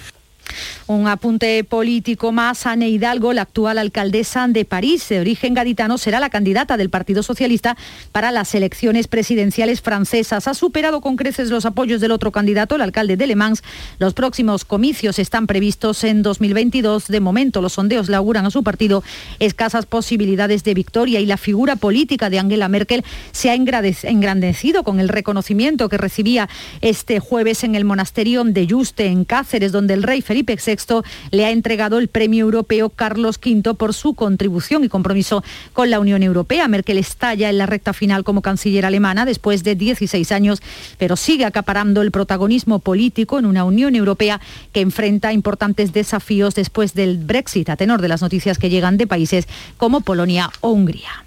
[0.86, 2.66] un apunte político más.
[2.66, 7.22] Anne Hidalgo, la actual alcaldesa de París, de origen gaditano, será la candidata del Partido
[7.22, 7.76] Socialista
[8.12, 10.48] para las elecciones presidenciales francesas.
[10.48, 13.62] Ha superado con creces los apoyos del otro candidato, el alcalde de Le Mans.
[13.98, 17.08] Los próximos comicios están previstos en 2022.
[17.08, 19.02] De momento, los sondeos le auguran a su partido
[19.38, 25.00] escasas posibilidades de victoria y la figura política de Angela Merkel se ha engrandecido con
[25.00, 26.48] el reconocimiento que recibía
[26.80, 31.02] este jueves en el monasterio de Juste, en Cáceres, donde el rey Felipe Felipe VI
[31.32, 36.00] le ha entregado el premio europeo Carlos V por su contribución y compromiso con la
[36.00, 36.66] Unión Europea.
[36.66, 40.62] Merkel está ya en la recta final como canciller alemana después de 16 años,
[40.96, 44.40] pero sigue acaparando el protagonismo político en una Unión Europea
[44.72, 49.06] que enfrenta importantes desafíos después del Brexit, a tenor de las noticias que llegan de
[49.06, 51.24] países como Polonia o Hungría.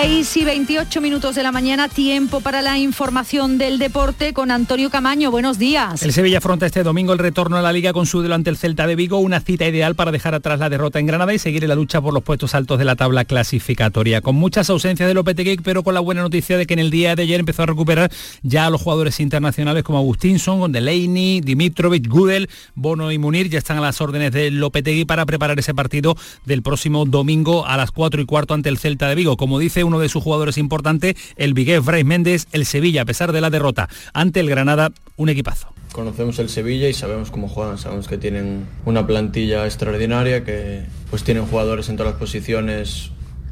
[0.00, 4.90] 6 y 28 minutos de la mañana, tiempo para la información del deporte con Antonio
[4.90, 5.32] Camaño.
[5.32, 6.04] Buenos días.
[6.04, 8.86] El Sevilla afronta este domingo el retorno a la liga con su delante el Celta
[8.86, 11.70] de Vigo, una cita ideal para dejar atrás la derrota en Granada y seguir en
[11.70, 14.20] la lucha por los puestos altos de la tabla clasificatoria.
[14.20, 17.16] Con muchas ausencias de Lopetegui, pero con la buena noticia de que en el día
[17.16, 22.48] de ayer empezó a recuperar ya a los jugadores internacionales como Agustinson, Delaney, Dimitrovic, Gudel,
[22.76, 26.62] Bono y Munir ya están a las órdenes de Lopetegui para preparar ese partido del
[26.62, 29.36] próximo domingo a las 4 y cuarto ante el Celta de Vigo.
[29.36, 33.32] Como dice uno de sus jugadores importantes, el Vigués Brais Méndez, el Sevilla, a pesar
[33.32, 35.72] de la derrota ante el Granada, un equipazo.
[35.92, 41.24] Conocemos el Sevilla y sabemos cómo juegan, sabemos que tienen una plantilla extraordinaria, que pues
[41.24, 43.10] tienen jugadores en todas las posiciones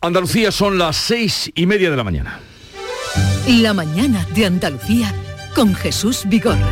[0.00, 2.40] Andalucía son las seis y media de la mañana.
[3.46, 5.14] La mañana de Andalucía
[5.54, 6.70] con Jesús Vigorra.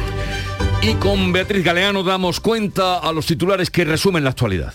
[0.83, 4.73] Y con Beatriz Galeano damos cuenta a los titulares que resumen la actualidad.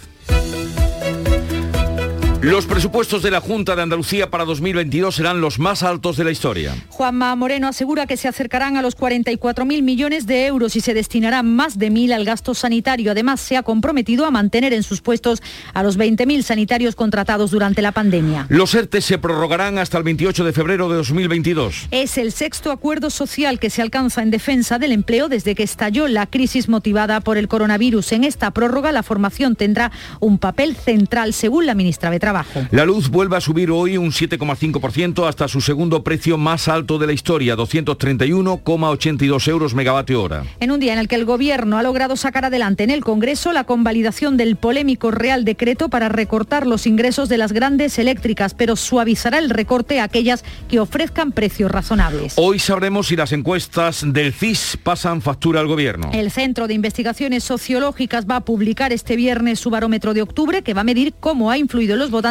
[2.45, 6.29] Los presupuestos de la Junta de Andalucía para 2022 serán los más altos de la
[6.29, 6.75] historia.
[6.89, 11.55] Juanma Moreno asegura que se acercarán a los 44.000 millones de euros y se destinarán
[11.55, 13.10] más de 1.000 al gasto sanitario.
[13.10, 15.41] Además, se ha comprometido a mantener en sus puestos
[15.73, 18.45] a los 20.000 sanitarios contratados durante la pandemia.
[18.49, 21.88] Los ERTE se prorrogarán hasta el 28 de febrero de 2022.
[21.89, 26.08] Es el sexto acuerdo social que se alcanza en defensa del empleo desde que estalló
[26.08, 28.12] la crisis motivada por el coronavirus.
[28.12, 32.67] En esta prórroga, la formación tendrá un papel central, según la ministra de Trabajo.
[32.71, 37.08] La luz vuelve a subir hoy un 7,5% hasta su segundo precio más alto de
[37.08, 40.43] la historia, 231,82 euros megavatio hora.
[40.60, 43.54] En un día en el que el Gobierno ha logrado sacar adelante en el Congreso
[43.54, 48.76] la convalidación del polémico Real Decreto para recortar los ingresos de las grandes eléctricas, pero
[48.76, 52.34] suavizará el recorte a aquellas que ofrezcan precios razonables.
[52.36, 56.10] Hoy sabremos si las encuestas del CIS pasan factura al Gobierno.
[56.12, 60.74] El Centro de Investigaciones Sociológicas va a publicar este viernes su barómetro de octubre que
[60.74, 62.24] va a medir cómo ha influido los votantes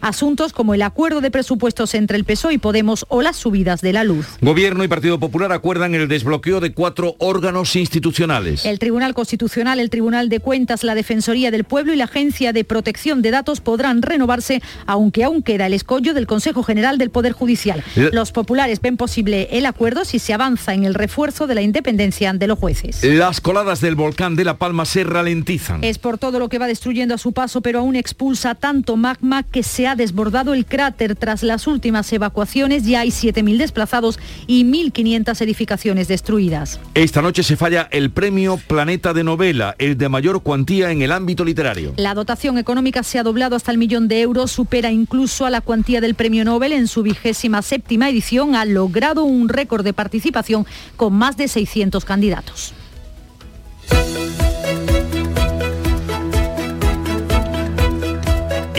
[0.00, 3.92] asuntos como el acuerdo de presupuestos entre el PSOE y Podemos o las subidas de
[3.92, 4.26] la luz.
[4.40, 8.64] Gobierno y Partido Popular acuerdan el desbloqueo de cuatro órganos institucionales.
[8.64, 12.64] El Tribunal Constitucional, el Tribunal de Cuentas, la Defensoría del Pueblo y la Agencia de
[12.64, 17.32] Protección de Datos podrán renovarse, aunque aún queda el escollo del Consejo General del Poder
[17.32, 17.84] Judicial.
[18.12, 22.32] Los populares ven posible el acuerdo si se avanza en el refuerzo de la independencia
[22.32, 23.02] de los jueces.
[23.04, 25.82] Las coladas del volcán de La Palma se ralentizan.
[25.84, 29.42] Es por todo lo que va destruyendo a su paso, pero aún expulsa tanto magma
[29.42, 32.84] que se ha desbordado el cráter tras las últimas evacuaciones.
[32.84, 36.78] Ya hay 7.000 desplazados y 1.500 edificaciones destruidas.
[36.94, 41.10] Esta noche se falla el premio Planeta de Novela, el de mayor cuantía en el
[41.10, 41.92] ámbito literario.
[41.96, 45.60] La dotación económica se ha doblado hasta el millón de euros, supera incluso a la
[45.60, 48.54] cuantía del premio Nobel en su vigésima séptima edición.
[48.54, 52.74] Ha logrado un récord de participación con más de 600 candidatos.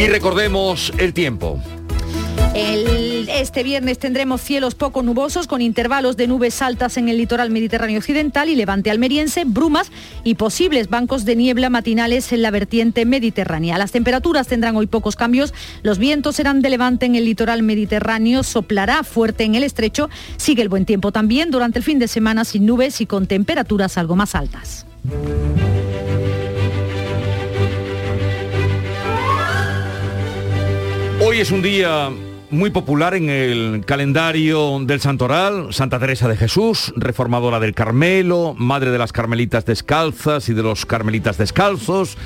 [0.02, 1.62] Y recordemos el tiempo.
[2.56, 8.00] este viernes tendremos cielos poco nubosos con intervalos de nubes altas en el litoral mediterráneo
[8.00, 9.92] occidental y levante almeriense, brumas
[10.24, 13.78] y posibles bancos de niebla matinales en la vertiente mediterránea.
[13.78, 18.42] Las temperaturas tendrán hoy pocos cambios, los vientos serán de levante en el litoral mediterráneo,
[18.42, 22.44] soplará fuerte en el estrecho, sigue el buen tiempo también durante el fin de semana
[22.44, 24.88] sin nubes y con temperaturas algo más altas.
[31.32, 32.10] Hoy es un día
[32.50, 38.92] muy popular en el calendario del Santoral, Santa Teresa de Jesús, reformadora del Carmelo, madre
[38.92, 42.18] de las carmelitas descalzas y de los carmelitas descalzos,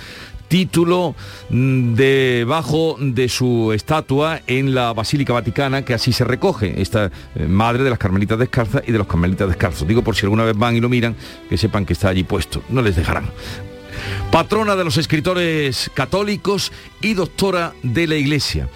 [0.47, 1.13] título
[1.51, 7.45] mm, debajo de su estatua en la Basílica Vaticana, que así se recoge, esta eh,
[7.47, 9.87] madre de las carmelitas descalzas y de los carmelitas descalzos.
[9.87, 11.15] Digo por si alguna vez van y lo miran,
[11.47, 13.25] que sepan que está allí puesto, no les dejarán
[14.31, 18.67] patrona de los escritores católicos y doctora de la Iglesia.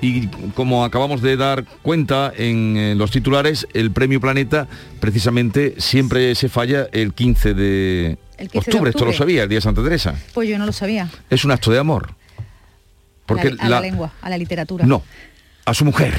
[0.00, 4.68] Y como acabamos de dar cuenta en eh, los titulares, el Premio Planeta
[5.00, 8.18] precisamente siempre se falla el 15 de,
[8.54, 8.90] octubre.
[8.90, 10.14] Esto lo sabía, el Día de Santa Teresa.
[10.34, 11.08] Pues yo no lo sabía.
[11.30, 12.14] Es un acto de amor.
[13.24, 14.86] Porque a la, lengua, a la literatura.
[14.86, 15.02] No,
[15.64, 16.14] a su mujer.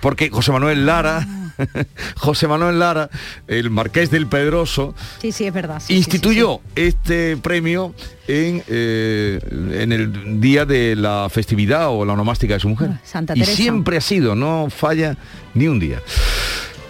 [0.00, 1.26] Porque José Manuel Lara...
[2.16, 3.08] José Manuel Lara,
[3.46, 5.80] el marqués del Pedroso, Sí, sí, es verdad.
[5.84, 7.94] sí, instituyó este premio
[8.28, 9.38] en, eh,
[9.74, 12.90] en el día de la festividad o la onomástica de su mujer.
[12.94, 13.56] Ah, Santa y Teresa.
[13.56, 15.16] siempre ha sido, no falla
[15.54, 16.00] ni un día.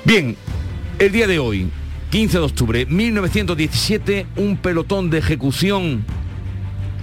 [0.05, 0.37] Bien,
[0.98, 1.70] el día de hoy,
[2.11, 6.05] 15 de octubre, 1917, un pelotón de ejecución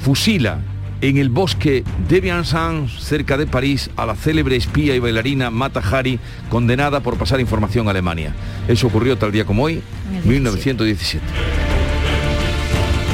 [0.02, 0.60] fusila
[1.02, 5.80] en el bosque de Biensan, cerca de París, a la célebre espía y bailarina Mata
[5.82, 8.34] Hari, condenada por pasar información a Alemania.
[8.68, 9.82] Eso ocurrió tal día como hoy,
[10.26, 11.24] 1917.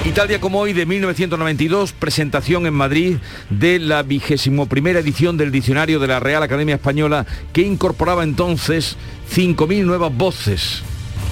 [0.06, 3.18] Y tal día como hoy, de 1992, presentación en Madrid
[3.50, 8.98] de la vigésimo primera edición del diccionario de la Real Academia Española, que incorporaba entonces
[9.36, 10.84] 5.000 nuevas voces.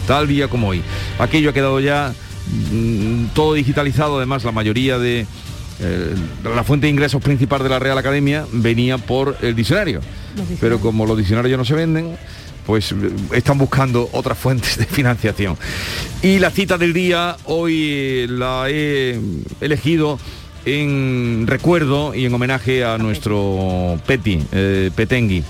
[0.07, 0.81] Tal día como hoy.
[1.19, 2.13] Aquello ha quedado ya
[2.71, 5.27] mm, todo digitalizado, además la mayoría de...
[5.79, 6.13] eh,
[6.43, 10.01] la fuente de ingresos principal de la Real Academia venía por el diccionario.
[10.59, 12.17] Pero como los diccionarios ya no se venden,
[12.65, 12.95] pues eh,
[13.33, 15.57] están buscando otras fuentes de financiación.
[16.21, 19.19] Y la cita del día hoy eh, la he
[19.61, 20.19] elegido
[20.65, 25.43] en recuerdo y en homenaje a nuestro Peti, eh, Petengui,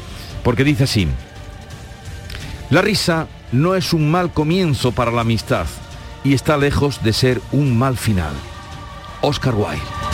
[0.43, 1.07] porque dice así,
[2.69, 5.67] la risa no es un mal comienzo para la amistad
[6.24, 8.34] y está lejos de ser un mal final.
[9.21, 10.12] Oscar Wilde.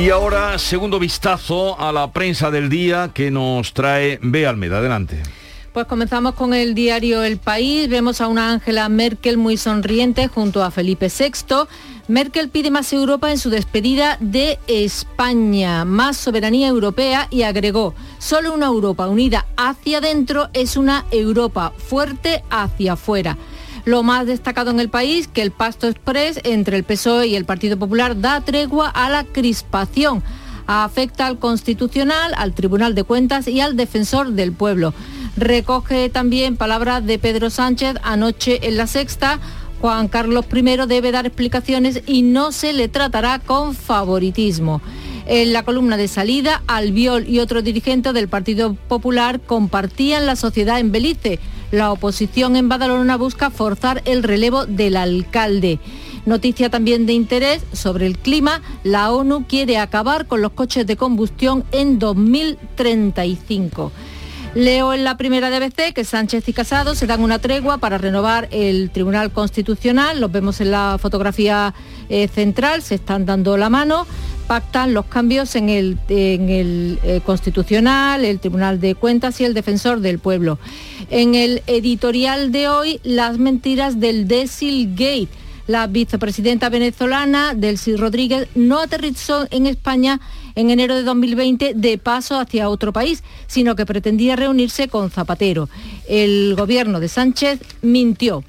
[0.00, 4.78] Y ahora, segundo vistazo a la prensa del día que nos trae Bea Almeda.
[4.78, 5.20] Adelante.
[5.72, 7.88] Pues comenzamos con el diario El País.
[7.88, 11.66] Vemos a una Angela Merkel muy sonriente junto a Felipe VI.
[12.06, 18.54] Merkel pide más Europa en su despedida de España, más soberanía europea y agregó, solo
[18.54, 23.36] una Europa unida hacia adentro es una Europa fuerte hacia afuera.
[23.88, 27.46] Lo más destacado en el país, que el Pasto Express entre el PSOE y el
[27.46, 30.22] Partido Popular da tregua a la crispación.
[30.66, 34.92] Afecta al Constitucional, al Tribunal de Cuentas y al Defensor del Pueblo.
[35.38, 39.40] Recoge también palabras de Pedro Sánchez anoche en la sexta.
[39.80, 44.82] Juan Carlos I debe dar explicaciones y no se le tratará con favoritismo.
[45.24, 50.78] En la columna de salida, Albiol y otro dirigente del Partido Popular compartían la sociedad
[50.78, 51.38] en Belice.
[51.70, 55.78] La oposición en Badalona busca forzar el relevo del alcalde.
[56.24, 60.96] Noticia también de interés sobre el clima, la ONU quiere acabar con los coches de
[60.96, 63.92] combustión en 2035.
[64.54, 68.48] Leo en la primera de que Sánchez y Casado se dan una tregua para renovar
[68.50, 70.20] el Tribunal Constitucional.
[70.20, 71.74] Los vemos en la fotografía
[72.08, 74.06] eh, central, se están dando la mano.
[74.48, 79.52] Pactan los cambios en el, en el eh, Constitucional, el Tribunal de Cuentas y el
[79.52, 80.58] Defensor del Pueblo.
[81.10, 85.28] En el editorial de hoy, las mentiras del Desil Gate.
[85.66, 90.18] La vicepresidenta venezolana, Delcy Rodríguez, no aterrizó en España
[90.54, 95.68] en enero de 2020 de paso hacia otro país, sino que pretendía reunirse con Zapatero.
[96.08, 98.42] El gobierno de Sánchez mintió.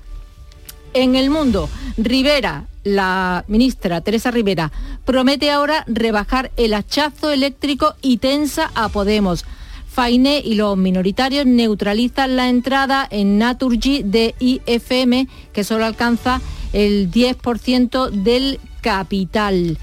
[0.94, 4.72] En el mundo, Rivera, la ministra Teresa Rivera,
[5.06, 9.46] promete ahora rebajar el hachazo eléctrico y tensa a Podemos.
[9.88, 16.42] Fainé y los minoritarios neutralizan la entrada en Naturgy de IFM, que solo alcanza
[16.74, 19.78] el 10% del capital.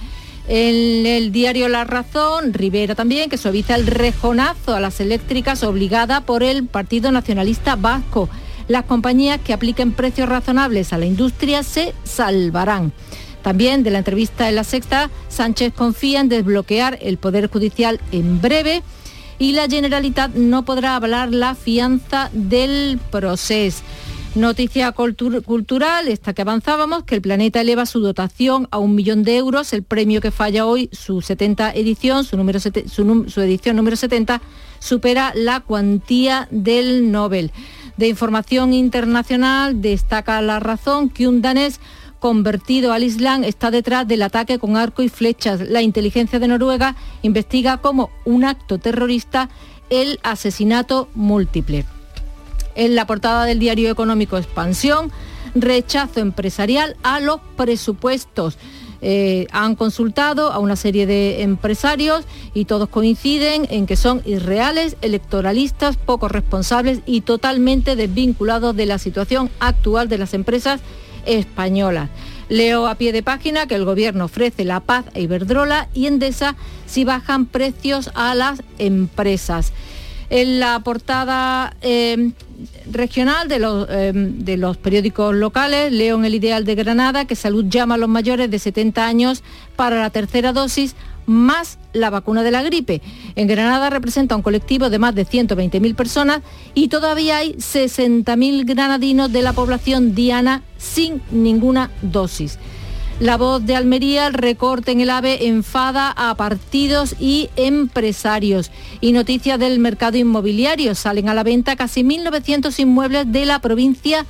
[0.49, 6.21] En el diario La Razón, Rivera también, que suaviza el rejonazo a las eléctricas obligada
[6.21, 8.29] por el Partido Nacionalista Vasco.
[8.69, 12.93] Las compañías que apliquen precios razonables a la industria se salvarán.
[13.43, 18.41] También de la entrevista en la sexta, Sánchez confía en desbloquear el Poder Judicial en
[18.41, 18.83] breve
[19.39, 23.83] y la Generalitat no podrá avalar la fianza del proceso.
[24.35, 29.23] Noticia cultur- cultural, esta que avanzábamos, que el planeta eleva su dotación a un millón
[29.23, 33.97] de euros, el premio que falla hoy, su 70 edición, su, número su edición número
[33.97, 34.43] 70,
[34.79, 37.51] supera la cuantía del Nobel.
[37.97, 41.81] De información internacional destaca la razón que un danés
[42.19, 45.61] convertido al Islam está detrás del ataque con arco y flechas.
[45.61, 49.49] La inteligencia de Noruega investiga como un acto terrorista
[49.91, 51.85] el asesinato múltiple.
[52.75, 55.11] En la portada del diario económico Expansión,
[55.55, 58.59] rechazo empresarial a los presupuestos.
[59.03, 62.25] Eh, han consultado a una serie de empresarios
[62.55, 68.99] y todos coinciden en que son irreales, electoralistas, poco responsables y totalmente desvinculados de la
[68.99, 70.81] situación actual de las empresas
[71.27, 72.09] españolas.
[72.49, 76.55] Leo a pie de página que el gobierno ofrece la paz a Iberdrola y Endesa
[76.87, 79.73] si bajan precios a las empresas.
[80.31, 82.33] En la portada eh,
[82.91, 87.37] regional de los, eh, de los periódicos locales, leo en el Ideal de Granada que
[87.37, 89.43] Salud llama a los mayores de 70 años
[89.77, 90.97] para la tercera dosis
[91.27, 93.03] más la vacuna de la gripe.
[93.35, 96.41] En Granada representa un colectivo de más de 120.000 personas
[96.75, 102.59] y todavía hay 60.000 granadinos de la población diana sin ninguna dosis.
[103.19, 108.71] La voz de Almería, el recorte en el AVE enfada a partidos y empresarios.
[109.01, 110.95] Y noticias del mercado inmobiliario.
[110.95, 114.27] Salen a la venta casi 1.900 inmuebles de la provincia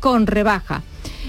[0.00, 0.82] con rebaja.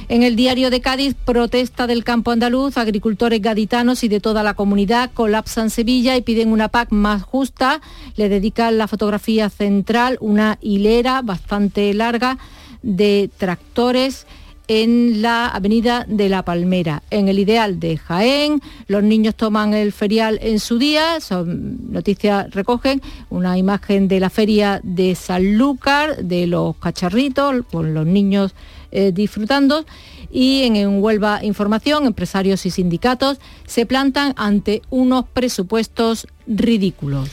[0.10, 4.54] En el diario de Cádiz, protesta del campo andaluz, agricultores gaditanos y de toda la
[4.54, 7.80] comunidad colapsan Sevilla y piden una PAC más justa.
[8.18, 12.38] Le dedican la fotografía central, una hilera bastante larga
[12.84, 14.28] de tractores
[14.68, 17.04] en la avenida de La Palmera.
[17.10, 23.02] En el ideal de Jaén, los niños toman el ferial en su día, noticias recogen
[23.30, 28.54] una imagen de la feria de Sanlúcar, de los cacharritos, con los niños
[28.92, 29.86] eh, disfrutando.
[30.32, 37.30] Y en, en Huelva Información, empresarios y sindicatos se plantan ante unos presupuestos ridículos.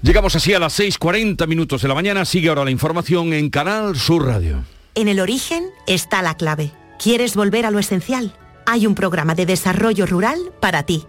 [0.00, 2.24] Llegamos así a las 6.40 minutos de la mañana.
[2.24, 4.77] Sigue ahora la información en Canal Sur Radio.
[4.98, 6.72] En el origen está la clave.
[6.98, 8.36] ¿Quieres volver a lo esencial?
[8.66, 11.04] Hay un programa de desarrollo rural para ti.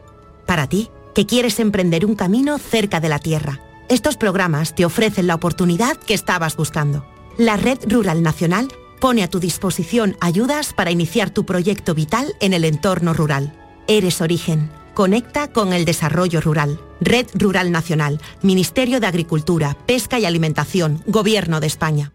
[0.45, 3.61] Para ti, que quieres emprender un camino cerca de la tierra.
[3.89, 7.03] Estos programas te ofrecen la oportunidad que estabas buscando.
[7.39, 8.67] La Red Rural Nacional
[9.01, 13.57] pone a tu disposición ayudas para iniciar tu proyecto vital en el entorno rural.
[13.87, 14.69] Eres origen.
[14.93, 16.79] Conecta con el desarrollo rural.
[17.01, 22.11] Red Rural Nacional, Ministerio de Agricultura, Pesca y Alimentación, Gobierno de España.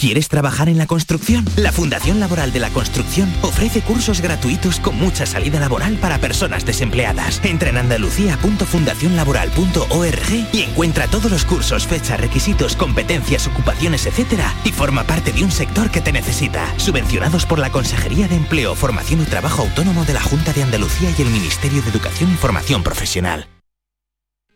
[0.00, 1.44] ¿Quieres trabajar en la construcción?
[1.56, 6.64] La Fundación Laboral de la Construcción ofrece cursos gratuitos con mucha salida laboral para personas
[6.64, 7.38] desempleadas.
[7.44, 14.40] Entra en andalucía.fundacionlaboral.org y encuentra todos los cursos, fechas, requisitos, competencias, ocupaciones, etc.
[14.64, 16.72] y forma parte de un sector que te necesita.
[16.78, 21.12] Subvencionados por la Consejería de Empleo, Formación y Trabajo Autónomo de la Junta de Andalucía
[21.18, 23.48] y el Ministerio de Educación y Formación Profesional.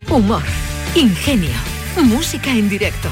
[0.09, 0.41] Humor,
[0.95, 1.53] ingenio,
[2.01, 3.11] música en directo.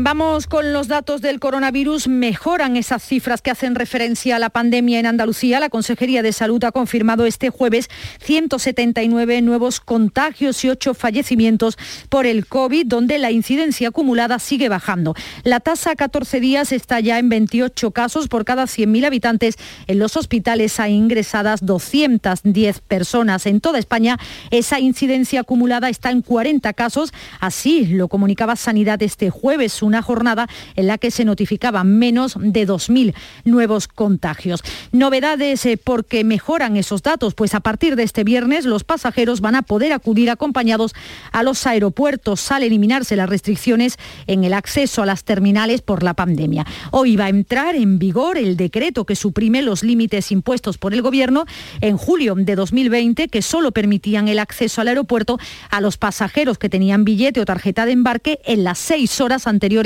[0.00, 2.06] Vamos con los datos del coronavirus.
[2.06, 5.58] Mejoran esas cifras que hacen referencia a la pandemia en Andalucía.
[5.58, 7.88] La Consejería de Salud ha confirmado este jueves
[8.20, 11.76] 179 nuevos contagios y 8 fallecimientos
[12.10, 15.16] por el COVID, donde la incidencia acumulada sigue bajando.
[15.42, 19.56] La tasa a 14 días está ya en 28 casos por cada 100.000 habitantes.
[19.88, 23.46] En los hospitales hay ingresadas 210 personas.
[23.46, 24.16] En toda España
[24.52, 27.12] esa incidencia acumulada está en 40 casos.
[27.40, 32.66] Así lo comunicaba Sanidad este jueves una jornada en la que se notificaban menos de
[32.66, 33.14] 2.000
[33.44, 34.62] nuevos contagios.
[34.92, 39.56] Novedades eh, porque mejoran esos datos, pues a partir de este viernes los pasajeros van
[39.56, 40.94] a poder acudir acompañados
[41.32, 46.14] a los aeropuertos al eliminarse las restricciones en el acceso a las terminales por la
[46.14, 46.66] pandemia.
[46.90, 51.02] Hoy va a entrar en vigor el decreto que suprime los límites impuestos por el
[51.02, 51.44] Gobierno
[51.80, 55.38] en julio de 2020 que solo permitían el acceso al aeropuerto
[55.70, 59.77] a los pasajeros que tenían billete o tarjeta de embarque en las seis horas anteriores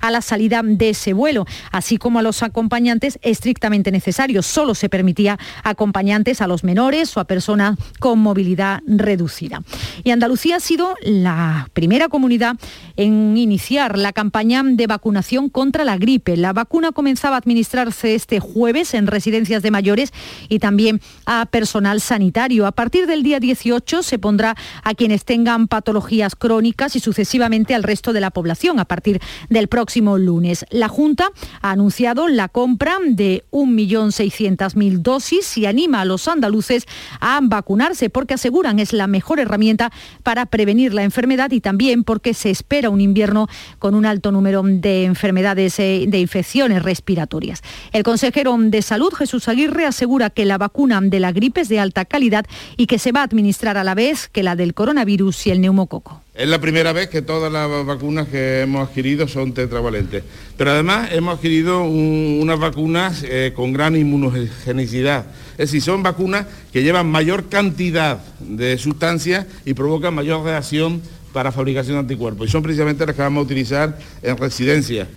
[0.00, 4.46] a la salida de ese vuelo, así como a los acompañantes estrictamente necesarios.
[4.46, 9.62] Solo se permitía acompañantes a los menores o a personas con movilidad reducida.
[10.04, 12.56] Y Andalucía ha sido la primera comunidad
[12.96, 16.36] en iniciar la campaña de vacunación contra la gripe.
[16.36, 20.12] La vacuna comenzaba a administrarse este jueves en residencias de mayores
[20.48, 22.66] y también a personal sanitario.
[22.66, 27.82] A partir del día 18 se pondrá a quienes tengan patologías crónicas y sucesivamente al
[27.82, 30.64] resto de la población a partir del próximo lunes.
[30.70, 31.30] La Junta
[31.60, 36.86] ha anunciado la compra de 1.600.000 dosis y anima a los andaluces
[37.20, 42.34] a vacunarse porque aseguran es la mejor herramienta para prevenir la enfermedad y también porque
[42.34, 47.62] se espera un invierno con un alto número de enfermedades eh, de infecciones respiratorias.
[47.92, 51.80] El consejero de Salud, Jesús Aguirre, asegura que la vacuna de la gripe es de
[51.80, 55.46] alta calidad y que se va a administrar a la vez que la del coronavirus
[55.46, 56.22] y el neumococo.
[56.38, 60.22] Es la primera vez que todas las vacunas que hemos adquirido son tetravalentes.
[60.56, 65.26] Pero además hemos adquirido un, unas vacunas eh, con gran inmunogenicidad.
[65.54, 71.50] Es decir, son vacunas que llevan mayor cantidad de sustancias y provocan mayor reacción para
[71.50, 72.46] fabricación de anticuerpos.
[72.46, 75.08] Y son precisamente las que vamos a utilizar en residencias.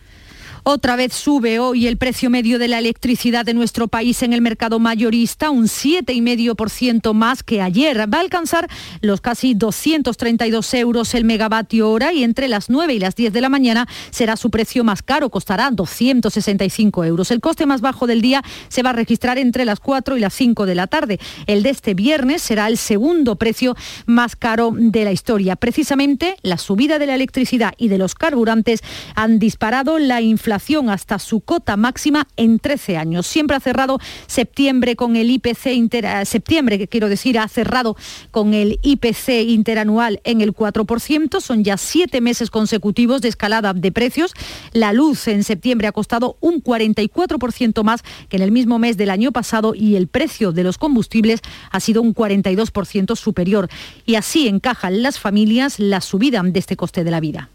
[0.64, 4.42] Otra vez sube hoy el precio medio de la electricidad de nuestro país en el
[4.42, 7.98] mercado mayorista, un 7,5% más que ayer.
[8.14, 8.68] Va a alcanzar
[9.02, 13.42] los casi 232 euros el megavatio hora y entre las 9 y las 10 de
[13.42, 17.32] la mañana será su precio más caro, costará 265 euros.
[17.32, 20.36] El coste más bajo del día se va a registrar entre las 4 y las
[20.36, 21.20] 5 de la tarde.
[21.48, 25.56] El de este viernes será el segundo precio más caro de la historia.
[25.56, 28.82] Precisamente la subida de la electricidad y de los carburantes
[29.16, 30.51] han disparado la inflación
[30.90, 33.28] hasta su cota máxima en 13 años.
[33.28, 37.96] Siempre ha cerrado septiembre con el IPC inter, eh, septiembre, que quiero decir, ha cerrado
[38.32, 41.40] con el IPC interanual en el 4%.
[41.40, 44.34] Son ya siete meses consecutivos de escalada de precios.
[44.74, 49.10] La luz en septiembre ha costado un 44% más que en el mismo mes del
[49.10, 51.42] año pasado y el precio de los combustibles
[51.72, 53.70] ha sido un 42% superior.
[54.06, 57.50] Y así encajan las familias la subida de este coste de la vida.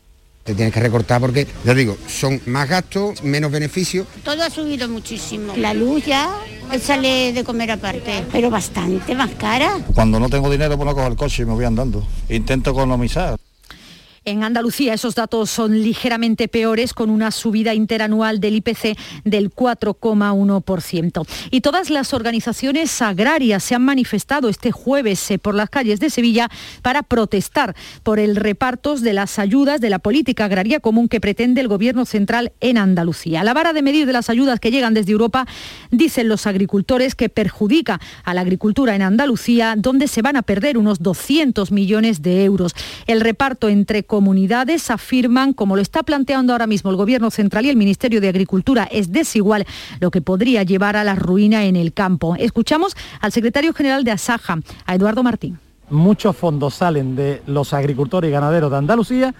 [0.46, 4.06] Te tienes que recortar porque, ya digo, son más gastos, menos beneficios.
[4.22, 5.52] Todo ha subido muchísimo.
[5.56, 6.30] La luz ya
[6.80, 9.80] sale de comer aparte, pero bastante más cara.
[9.92, 12.06] Cuando no tengo dinero, pues no cojo el coche y me voy andando.
[12.28, 13.36] Intento economizar.
[14.28, 21.24] En Andalucía esos datos son ligeramente peores con una subida interanual del IPC del 4,1%.
[21.52, 26.10] Y todas las organizaciones agrarias se han manifestado este jueves eh, por las calles de
[26.10, 26.50] Sevilla
[26.82, 31.60] para protestar por el reparto de las ayudas de la política agraria común que pretende
[31.60, 33.44] el Gobierno central en Andalucía.
[33.44, 35.46] La vara de medir de las ayudas que llegan desde Europa,
[35.92, 40.78] dicen los agricultores, que perjudica a la agricultura en Andalucía, donde se van a perder
[40.78, 42.74] unos 200 millones de euros.
[43.06, 47.68] El reparto entre comunidades afirman, como lo está planteando ahora mismo el Gobierno central y
[47.68, 49.66] el Ministerio de Agricultura, es desigual,
[50.00, 52.34] lo que podría llevar a la ruina en el campo.
[52.38, 55.58] Escuchamos al secretario general de Asaja, a Eduardo Martín.
[55.90, 59.34] Muchos fondos salen de los agricultores y ganaderos de Andalucía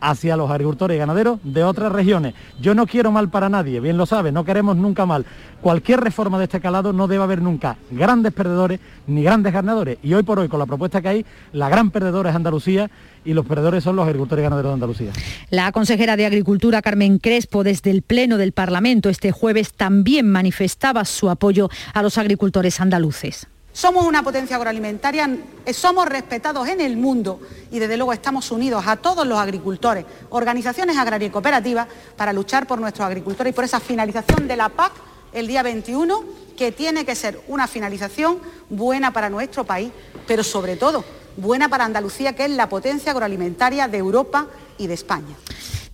[0.00, 2.34] hacia los agricultores y ganaderos de otras regiones.
[2.60, 5.24] Yo no quiero mal para nadie, bien lo sabe, no queremos nunca mal.
[5.60, 9.98] Cualquier reforma de este calado no debe haber nunca grandes perdedores ni grandes ganadores.
[10.02, 12.90] Y hoy por hoy, con la propuesta que hay, la gran perdedora es Andalucía
[13.24, 15.12] y los perdedores son los agricultores y ganaderos de Andalucía.
[15.50, 21.04] La consejera de Agricultura, Carmen Crespo, desde el Pleno del Parlamento este jueves también manifestaba
[21.04, 23.48] su apoyo a los agricultores andaluces.
[23.76, 25.28] Somos una potencia agroalimentaria,
[25.66, 27.38] eh, somos respetados en el mundo
[27.70, 32.66] y desde luego estamos unidos a todos los agricultores, organizaciones agrarias y cooperativas para luchar
[32.66, 34.92] por nuestros agricultores y por esa finalización de la PAC
[35.34, 36.24] el día 21,
[36.56, 38.38] que tiene que ser una finalización
[38.70, 39.92] buena para nuestro país,
[40.26, 41.04] pero sobre todo
[41.36, 44.46] buena para Andalucía, que es la potencia agroalimentaria de Europa
[44.78, 45.36] y de España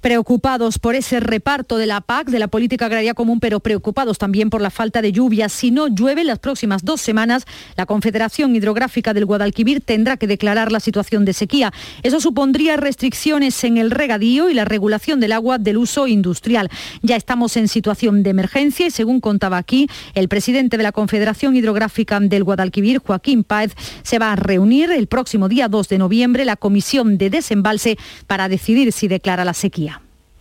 [0.03, 4.50] preocupados por ese reparto de la PAC, de la Política Agraria Común, pero preocupados también
[4.50, 5.48] por la falta de lluvia.
[5.48, 7.46] Si no llueve las próximas dos semanas,
[7.76, 11.72] la Confederación Hidrográfica del Guadalquivir tendrá que declarar la situación de sequía.
[12.03, 16.68] Eso supondría restricciones en el regadío y la regulación del agua del uso industrial.
[17.03, 21.55] Ya estamos en situación de emergencia y según contaba aquí el presidente de la Confederación
[21.55, 26.44] Hidrográfica del Guadalquivir, Joaquín Páez, se va a reunir el próximo día 2 de noviembre
[26.44, 27.96] la Comisión de Desembalse
[28.26, 29.91] para decidir si declara la sequía.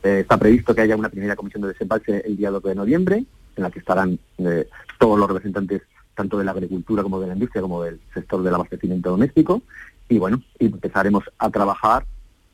[0.03, 3.25] Eh, está previsto que haya una primera comisión de desembalse el día 2 de noviembre,
[3.55, 4.67] en la que estarán eh,
[4.99, 5.83] todos los representantes
[6.15, 9.61] tanto de la agricultura como de la industria como del sector del abastecimiento doméstico.
[10.09, 12.05] Y bueno, empezaremos a trabajar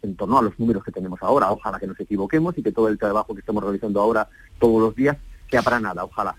[0.03, 1.51] en torno a los números que tenemos ahora.
[1.51, 4.29] Ojalá que nos equivoquemos y que todo el trabajo que estamos realizando ahora
[4.59, 5.17] todos los días
[5.49, 6.03] sea para nada.
[6.03, 6.35] Ojalá.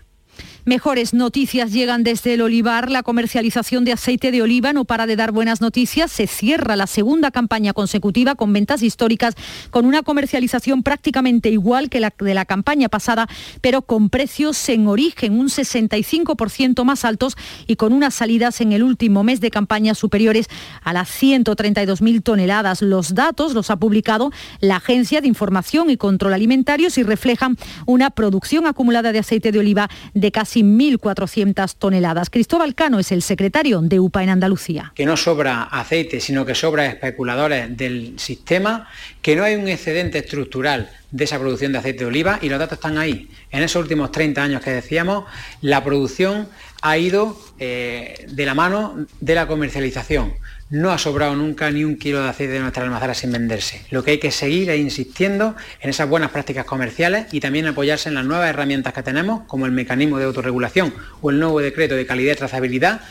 [0.65, 2.91] Mejores noticias llegan desde el olivar.
[2.91, 6.11] La comercialización de aceite de oliva no para de dar buenas noticias.
[6.11, 9.35] Se cierra la segunda campaña consecutiva con ventas históricas,
[9.69, 13.29] con una comercialización prácticamente igual que la de la campaña pasada,
[13.61, 18.83] pero con precios en origen un 65% más altos y con unas salidas en el
[18.83, 20.47] último mes de campaña superiores
[20.83, 22.81] a las 132.000 toneladas.
[22.81, 28.09] Los datos los ha publicado la Agencia de Información y Control Alimentarios y reflejan una
[28.09, 32.29] producción acumulada de aceite de oliva de casi 1.400 toneladas.
[32.29, 34.91] Cristóbal Cano es el secretario de UPA en Andalucía.
[34.95, 38.87] Que no sobra aceite, sino que sobra especuladores del sistema,
[39.21, 42.59] que no hay un excedente estructural de esa producción de aceite de oliva y los
[42.59, 43.29] datos están ahí.
[43.51, 45.25] En esos últimos 30 años que decíamos,
[45.61, 46.47] la producción
[46.81, 50.33] ha ido eh, de la mano de la comercialización
[50.69, 53.81] no ha sobrado nunca ni un kilo de aceite de nuestra almazara sin venderse.
[53.89, 58.09] Lo que hay que seguir es insistiendo en esas buenas prácticas comerciales y también apoyarse
[58.09, 61.95] en las nuevas herramientas que tenemos, como el mecanismo de autorregulación o el nuevo decreto
[61.95, 63.01] de calidad y trazabilidad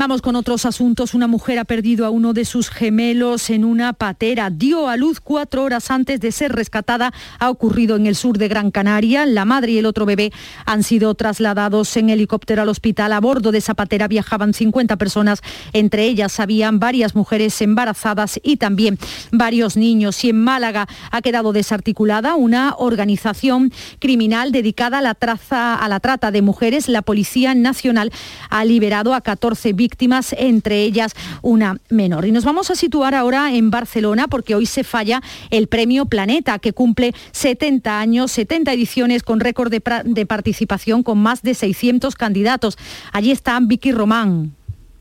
[0.00, 1.12] Vamos con otros asuntos.
[1.12, 4.48] Una mujer ha perdido a uno de sus gemelos en una patera.
[4.48, 7.12] Dio a luz cuatro horas antes de ser rescatada.
[7.38, 9.26] Ha ocurrido en el sur de Gran Canaria.
[9.26, 10.32] La madre y el otro bebé
[10.64, 13.12] han sido trasladados en helicóptero al hospital.
[13.12, 15.42] A bordo de esa patera viajaban 50 personas.
[15.74, 18.98] Entre ellas habían varias mujeres embarazadas y también
[19.32, 20.24] varios niños.
[20.24, 26.00] Y en Málaga ha quedado desarticulada una organización criminal dedicada a la, traza, a la
[26.00, 26.88] trata de mujeres.
[26.88, 28.10] La Policía Nacional
[28.48, 29.89] ha liberado a 14 víctimas
[30.36, 31.12] entre ellas
[31.42, 32.26] una menor.
[32.26, 36.58] Y nos vamos a situar ahora en Barcelona porque hoy se falla el premio Planeta,
[36.58, 42.14] que cumple 70 años, 70 ediciones con récord de, de participación con más de 600
[42.14, 42.78] candidatos.
[43.12, 44.59] Allí está Vicky Román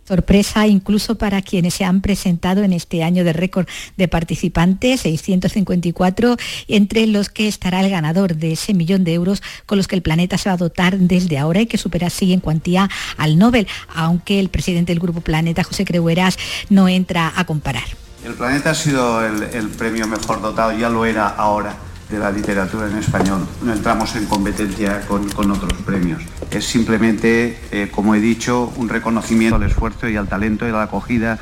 [0.09, 6.35] sorpresa incluso para quienes se han presentado en este año de récord de participantes, 654,
[6.67, 10.01] entre los que estará el ganador de ese millón de euros con los que el
[10.01, 13.67] planeta se va a dotar desde ahora y que supera así en cuantía al Nobel,
[13.93, 16.39] aunque el presidente del Grupo Planeta, José Creueras,
[16.71, 17.85] no entra a comparar.
[18.25, 22.31] El planeta ha sido el, el premio mejor dotado, ya lo era ahora de la
[22.31, 23.47] literatura en español.
[23.61, 26.21] No entramos en competencia con, con otros premios.
[26.49, 30.73] Es simplemente, eh, como he dicho, un reconocimiento al esfuerzo y al talento y a
[30.73, 31.39] la acogida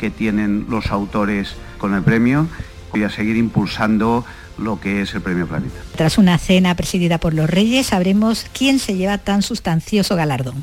[0.00, 2.46] que tienen los autores con el premio.
[2.92, 4.24] Voy a seguir impulsando
[4.58, 5.74] lo que es el Premio Planeta.
[5.96, 10.62] Tras una cena presidida por los Reyes, sabremos quién se lleva tan sustancioso galardón.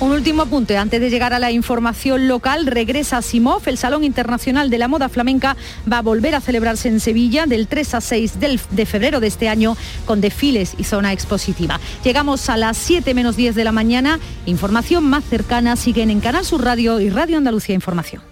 [0.00, 4.70] Un último apunte, antes de llegar a la información local, regresa Simov, el Salón Internacional
[4.70, 5.56] de la Moda Flamenca
[5.90, 8.34] va a volver a celebrarse en Sevilla del 3 a 6
[8.70, 11.80] de febrero de este año con desfiles y zona expositiva.
[12.04, 16.44] Llegamos a las 7 menos 10 de la mañana, información más cercana siguen en Canal
[16.44, 18.31] Sur Radio y Radio Andalucía Información.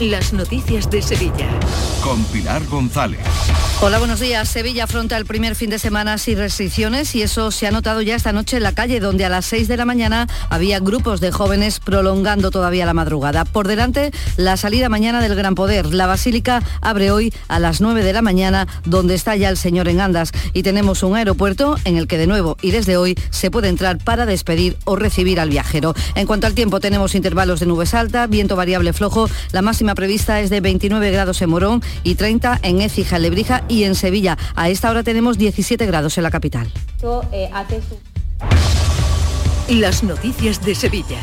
[0.00, 1.48] las noticias de Sevilla.
[2.02, 3.20] Con Pilar González.
[3.80, 4.48] Hola, buenos días.
[4.48, 8.14] Sevilla afronta el primer fin de semana sin restricciones y eso se ha notado ya
[8.14, 11.30] esta noche en la calle, donde a las 6 de la mañana había grupos de
[11.30, 13.44] jóvenes prolongando todavía la madrugada.
[13.44, 15.92] Por delante, la salida mañana del Gran Poder.
[15.92, 19.88] La Basílica abre hoy a las 9 de la mañana, donde está ya el señor
[19.88, 20.32] en Andas.
[20.54, 23.98] Y tenemos un aeropuerto en el que de nuevo y desde hoy se puede entrar
[23.98, 25.94] para despedir o recibir al viajero.
[26.14, 29.28] En cuanto al tiempo, tenemos intervalos de nubes alta, viento variable flojo.
[29.52, 33.84] La máxima prevista es de 29 grados en Morón y 30 en Écija, Lebrija y
[33.84, 34.38] en Sevilla.
[34.54, 36.72] A esta hora tenemos 17 grados en la capital.
[37.32, 37.50] Eh,
[39.68, 41.18] Las noticias de Sevilla.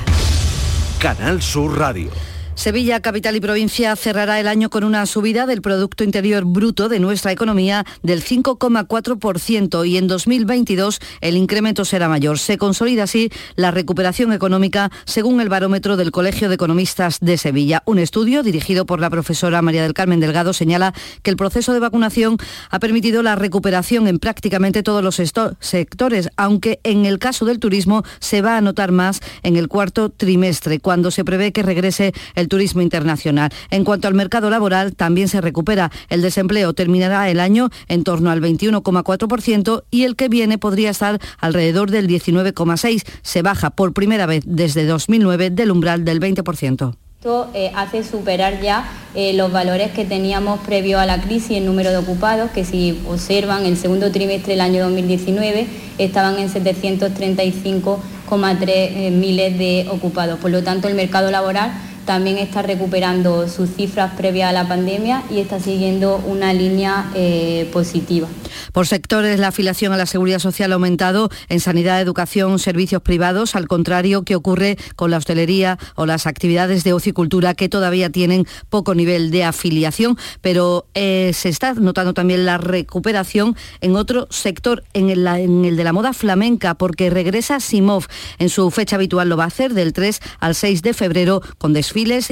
[0.99, 2.30] Canal Sur Radio.
[2.53, 6.99] Sevilla, capital y provincia, cerrará el año con una subida del Producto Interior Bruto de
[6.99, 12.37] nuestra economía del 5,4% y en 2022 el incremento será mayor.
[12.37, 17.83] Se consolida así la recuperación económica según el barómetro del Colegio de Economistas de Sevilla.
[17.85, 20.93] Un estudio dirigido por la profesora María del Carmen Delgado señala
[21.23, 22.37] que el proceso de vacunación
[22.69, 25.15] ha permitido la recuperación en prácticamente todos los
[25.59, 30.09] sectores, aunque en el caso del turismo se va a notar más en el cuarto
[30.09, 33.51] trimestre, cuando se prevé que regrese el turismo internacional.
[33.69, 35.91] En cuanto al mercado laboral, también se recupera.
[36.09, 41.19] El desempleo terminará el año en torno al 21,4% y el que viene podría estar
[41.39, 43.03] alrededor del 19,6%.
[43.21, 46.95] Se baja por primera vez desde 2009 del umbral del 20%.
[47.21, 48.83] Esto eh, hace superar ya
[49.13, 52.99] eh, los valores que teníamos previo a la crisis en número de ocupados, que si
[53.07, 55.67] observan el segundo trimestre del año 2019
[55.99, 60.39] estaban en 735,3 eh, miles de ocupados.
[60.39, 61.71] Por lo tanto, el mercado laboral
[62.11, 67.69] también está recuperando sus cifras previas a la pandemia y está siguiendo una línea eh,
[67.71, 68.27] positiva.
[68.73, 73.55] Por sectores, la afiliación a la seguridad social ha aumentado en sanidad, educación, servicios privados,
[73.55, 78.45] al contrario que ocurre con la hostelería o las actividades de ocicultura que todavía tienen
[78.69, 84.83] poco nivel de afiliación, pero eh, se está notando también la recuperación en otro sector,
[84.91, 88.07] en el, en el de la moda flamenca, porque regresa Simov.
[88.37, 91.71] En su fecha habitual lo va a hacer del 3 al 6 de febrero con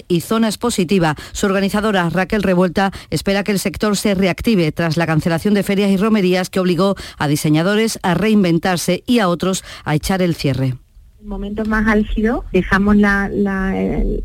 [0.08, 1.16] y zona expositiva.
[1.32, 5.92] Su organizadora Raquel Revuelta espera que el sector se reactive tras la cancelación de ferias
[5.92, 10.76] y romerías que obligó a diseñadores a reinventarse y a otros a echar el cierre.
[11.22, 13.30] El momento más álgido, dejamos la,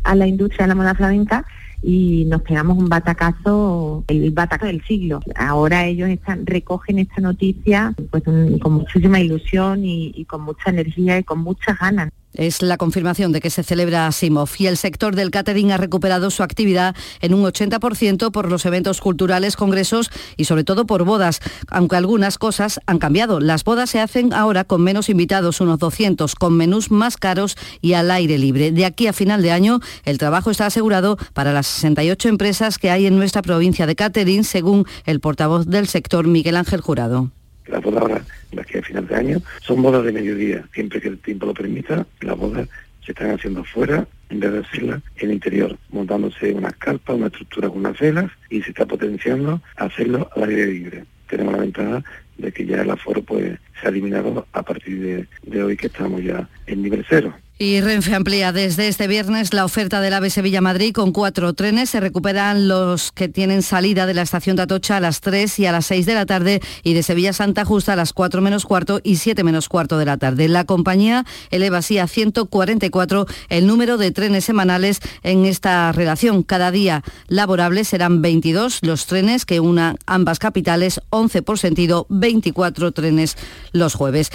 [0.03, 1.45] a la industria de la moda flamenca
[1.83, 5.19] y nos pegamos un batacazo, el batacazo del siglo.
[5.35, 6.09] Ahora ellos
[6.45, 12.09] recogen esta noticia pues, con muchísima ilusión y con mucha energía y con muchas ganas.
[12.35, 16.29] Es la confirmación de que se celebra Simov y el sector del catering ha recuperado
[16.29, 21.39] su actividad en un 80% por los eventos culturales, congresos y sobre todo por bodas,
[21.69, 23.39] aunque algunas cosas han cambiado.
[23.39, 27.93] Las bodas se hacen ahora con menos invitados, unos 200, con menús más caros y
[27.93, 28.71] al aire libre.
[28.71, 32.91] De aquí a final de año, el trabajo está asegurado para las 68 empresas que
[32.91, 37.31] hay en nuestra provincia de catering, según el portavoz del sector, Miguel Ángel Jurado.
[37.67, 40.63] Las bodas ahora, las que a final de año, son bodas de mediodía.
[40.73, 42.67] Siempre que el tiempo lo permita, las bodas
[43.05, 47.27] se están haciendo afuera en vez de hacerlas en el interior, montándose unas carpas, una
[47.27, 51.05] estructura con unas velas y se está potenciando hacerlo al aire libre.
[51.29, 52.03] Tenemos la ventaja
[52.37, 55.87] de que ya el aforo pues, se ha eliminado a partir de, de hoy que
[55.87, 57.33] estamos ya en nivel cero.
[57.57, 61.89] Y Renfe amplía desde este viernes la oferta del AVE Sevilla-Madrid con cuatro trenes.
[61.89, 65.65] Se recuperan los que tienen salida de la estación de Atocha a las 3 y
[65.65, 68.99] a las 6 de la tarde y de Sevilla-Santa Justa a las 4 menos cuarto
[69.01, 70.49] y 7 menos cuarto de la tarde.
[70.49, 76.43] La compañía eleva así a 144 el número de trenes semanales en esta relación.
[76.43, 82.91] Cada día laborable serán 22 los trenes que unan ambas capitales, 11 por sentido, 24
[82.91, 83.37] trenes
[83.71, 84.29] los jueves.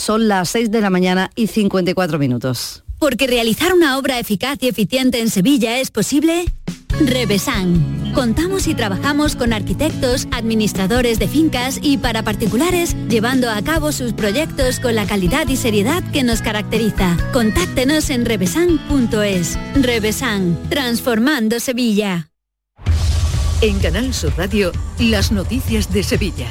[0.00, 2.84] Son las 6 de la mañana y 54 minutos.
[2.98, 6.46] Porque realizar una obra eficaz y eficiente en Sevilla es posible.
[7.04, 8.12] Revesan.
[8.14, 14.14] Contamos y trabajamos con arquitectos, administradores de fincas y para particulares, llevando a cabo sus
[14.14, 17.18] proyectos con la calidad y seriedad que nos caracteriza.
[17.34, 19.58] Contáctenos en revesan.es.
[19.74, 22.30] Revesan, transformando Sevilla.
[23.60, 26.48] En Canal Sur Radio, las noticias de Sevilla.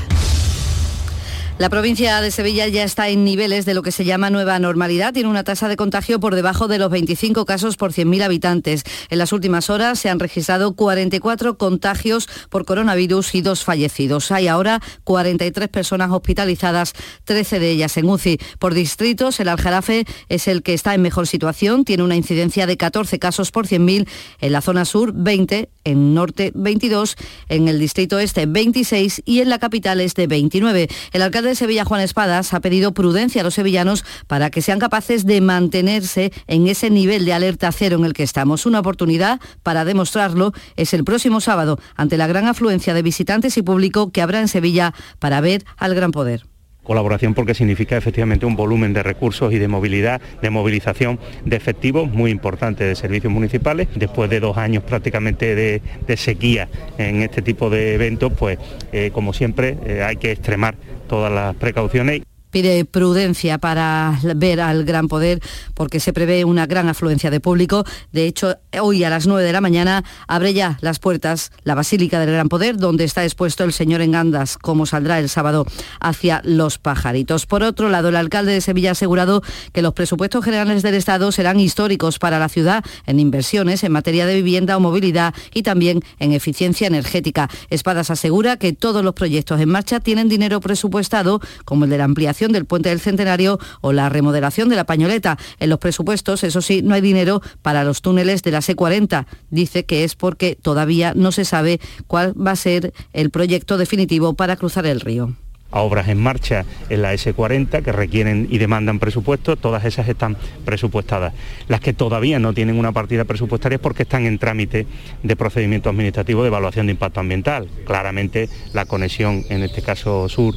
[1.59, 5.11] La provincia de Sevilla ya está en niveles de lo que se llama nueva normalidad.
[5.11, 8.83] Tiene una tasa de contagio por debajo de los 25 casos por 100.000 habitantes.
[9.09, 14.31] En las últimas horas se han registrado 44 contagios por coronavirus y dos fallecidos.
[14.31, 16.93] Hay ahora 43 personas hospitalizadas,
[17.25, 18.39] 13 de ellas en UCI.
[18.57, 21.83] Por distritos, el Aljarafe es el que está en mejor situación.
[21.83, 24.07] Tiene una incidencia de 14 casos por 100.000.
[24.39, 25.67] En la zona sur, 20.
[25.83, 27.17] En norte, 22.
[27.49, 29.23] En el distrito este, 26.
[29.25, 30.87] Y en la capital es de 29.
[31.11, 34.79] El alcalde de Sevilla, Juan Espadas, ha pedido prudencia a los sevillanos para que sean
[34.79, 38.65] capaces de mantenerse en ese nivel de alerta cero en el que estamos.
[38.65, 43.61] Una oportunidad para demostrarlo es el próximo sábado, ante la gran afluencia de visitantes y
[43.61, 46.45] público que habrá en Sevilla para ver al gran poder
[46.89, 52.11] colaboración porque significa efectivamente un volumen de recursos y de movilidad, de movilización de efectivos
[52.11, 53.87] muy importante de servicios municipales.
[53.93, 56.67] Después de dos años prácticamente de, sequía
[56.97, 58.57] en este tipo de eventos, pues
[58.91, 60.77] eh, como siempre eh, hay que extremar
[61.07, 65.41] todas las precauciones pide prudencia para ver al gran poder
[65.73, 67.85] porque se prevé una gran afluencia de público.
[68.11, 72.19] De hecho, hoy a las 9 de la mañana abre ya las puertas la Basílica
[72.19, 75.65] del Gran Poder, donde está expuesto el señor en Gandas, como saldrá el sábado
[75.99, 77.45] hacia los pajaritos.
[77.45, 79.41] Por otro lado, el alcalde de Sevilla ha asegurado
[79.71, 84.25] que los presupuestos generales del Estado serán históricos para la ciudad en inversiones en materia
[84.25, 87.49] de vivienda o movilidad y también en eficiencia energética.
[87.69, 92.05] Espadas asegura que todos los proyectos en marcha tienen dinero presupuestado, como el de la
[92.05, 95.37] ampliación del puente del Centenario o la remodelación de la Pañoleta.
[95.59, 99.25] En los presupuestos, eso sí, no hay dinero para los túneles de la C40.
[99.49, 104.33] Dice que es porque todavía no se sabe cuál va a ser el proyecto definitivo
[104.33, 105.35] para cruzar el río
[105.71, 110.37] a obras en marcha en la S40 que requieren y demandan presupuesto, todas esas están
[110.65, 111.33] presupuestadas.
[111.67, 114.87] Las que todavía no tienen una partida presupuestaria es porque están en trámite
[115.21, 117.67] de procedimiento administrativo de evaluación de impacto ambiental.
[117.85, 120.55] Claramente la conexión, en este caso sur,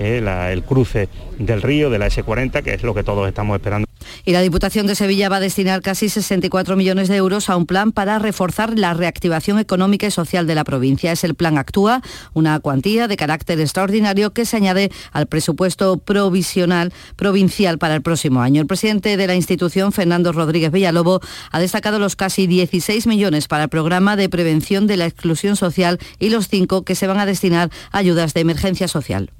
[0.00, 3.86] eh, el cruce del río, de la S40, que es lo que todos estamos esperando.
[4.24, 7.66] Y la Diputación de Sevilla va a destinar casi 64 millones de euros a un
[7.66, 11.12] plan para reforzar la reactivación económica y social de la provincia.
[11.12, 16.92] Es el plan Actúa, una cuantía de carácter extraordinario que se añade al presupuesto provisional
[17.16, 18.62] provincial para el próximo año.
[18.62, 21.20] El presidente de la institución, Fernando Rodríguez Villalobos,
[21.50, 25.98] ha destacado los casi 16 millones para el programa de prevención de la exclusión social
[26.18, 29.30] y los cinco que se van a destinar a ayudas de emergencia social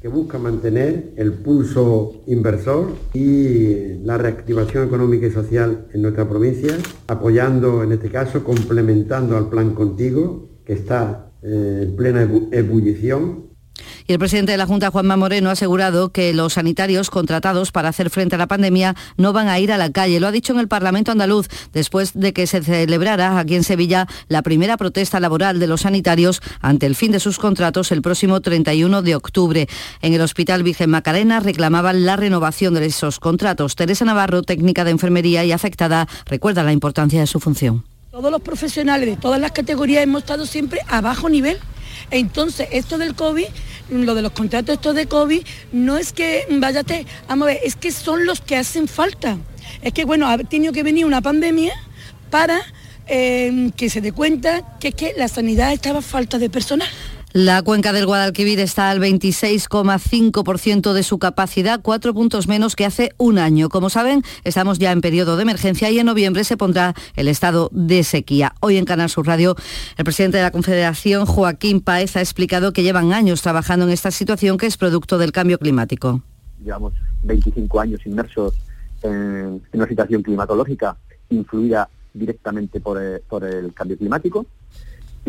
[0.00, 6.74] que busca mantener el pulso inversor y la reactivación económica y social en nuestra provincia,
[7.06, 13.49] apoyando en este caso, complementando al plan Contigo, que está eh, en plena ebullición
[14.06, 17.88] y el presidente de la Junta, Juanma Moreno, ha asegurado que los sanitarios contratados para
[17.88, 20.20] hacer frente a la pandemia no van a ir a la calle.
[20.20, 24.06] Lo ha dicho en el Parlamento andaluz después de que se celebrara aquí en Sevilla
[24.28, 28.40] la primera protesta laboral de los sanitarios ante el fin de sus contratos el próximo
[28.40, 29.68] 31 de octubre.
[30.02, 33.76] En el Hospital Virgen Macarena reclamaban la renovación de esos contratos.
[33.76, 37.84] Teresa Navarro, técnica de enfermería y afectada, recuerda la importancia de su función.
[38.10, 41.58] Todos los profesionales de todas las categorías hemos estado siempre a bajo nivel.
[42.10, 43.46] Entonces, esto del COVID
[43.90, 45.42] lo de los contratos estos de COVID,
[45.72, 49.38] no es que, váyate, vamos a ver, es que son los que hacen falta.
[49.82, 51.72] Es que, bueno, ha tenido que venir una pandemia
[52.30, 52.60] para
[53.06, 56.88] eh, que se dé cuenta que es que la sanidad estaba falta de personal.
[57.32, 63.10] La cuenca del Guadalquivir está al 26,5% de su capacidad, cuatro puntos menos que hace
[63.18, 63.68] un año.
[63.68, 67.70] Como saben, estamos ya en periodo de emergencia y en noviembre se pondrá el estado
[67.72, 68.54] de sequía.
[68.58, 69.54] Hoy en Canal Sur Radio,
[69.96, 74.10] el presidente de la Confederación, Joaquín Paez, ha explicado que llevan años trabajando en esta
[74.10, 76.22] situación que es producto del cambio climático.
[76.64, 78.54] Llevamos 25 años inmersos
[79.04, 80.96] en, una situación climatológica
[81.28, 84.46] influida directamente por el cambio climático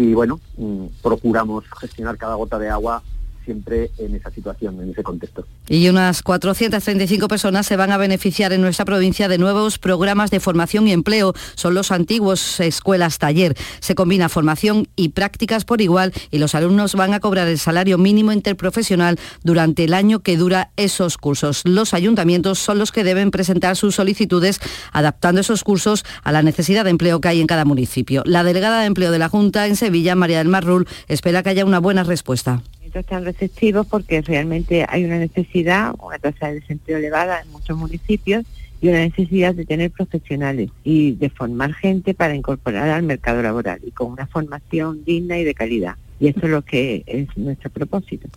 [0.01, 3.03] y bueno, mm, procuramos gestionar cada gota de agua
[3.43, 5.45] siempre en esa situación, en ese contexto.
[5.67, 10.39] Y unas 435 personas se van a beneficiar en nuestra provincia de nuevos programas de
[10.39, 11.33] formación y empleo.
[11.55, 13.55] Son los antiguos escuelas taller.
[13.79, 17.97] Se combina formación y prácticas por igual y los alumnos van a cobrar el salario
[17.97, 21.61] mínimo interprofesional durante el año que dura esos cursos.
[21.65, 24.59] Los ayuntamientos son los que deben presentar sus solicitudes
[24.91, 28.23] adaptando esos cursos a la necesidad de empleo que hay en cada municipio.
[28.25, 31.65] La delegada de empleo de la Junta en Sevilla, María del Marrul, espera que haya
[31.65, 32.61] una buena respuesta
[32.99, 38.45] están receptivos porque realmente hay una necesidad, una tasa de desempleo elevada en muchos municipios
[38.81, 43.79] y una necesidad de tener profesionales y de formar gente para incorporar al mercado laboral
[43.85, 45.95] y con una formación digna y de calidad.
[46.19, 48.27] Y eso es lo que es nuestro propósito.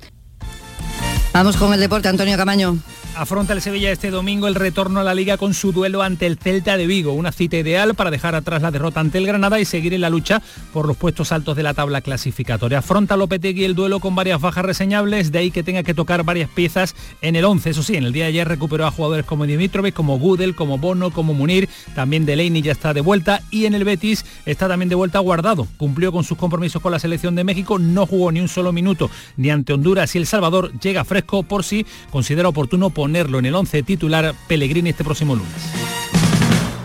[1.33, 2.79] Vamos con el deporte, Antonio Camaño.
[3.17, 6.37] Afronta el Sevilla este domingo el retorno a la liga con su duelo ante el
[6.37, 9.65] Celta de Vigo, una cita ideal para dejar atrás la derrota ante el Granada y
[9.65, 10.43] seguir en la lucha
[10.73, 12.79] por los puestos altos de la tabla clasificatoria.
[12.79, 16.51] Afronta Lopetegui el duelo con varias bajas reseñables, de ahí que tenga que tocar varias
[16.51, 17.71] piezas en el 11.
[17.71, 20.79] Eso sí, en el día de ayer recuperó a jugadores como Dimitrovic, como Gudel, como
[20.79, 24.89] Bono, como Munir, también Delaney ya está de vuelta y en el Betis está también
[24.89, 25.69] de vuelta guardado.
[25.77, 29.09] Cumplió con sus compromisos con la selección de México, no jugó ni un solo minuto
[29.37, 33.55] ni ante Honduras y El Salvador llega fresco por si considera oportuno ponerlo en el
[33.55, 35.53] 11 titular Pellegrini este próximo lunes.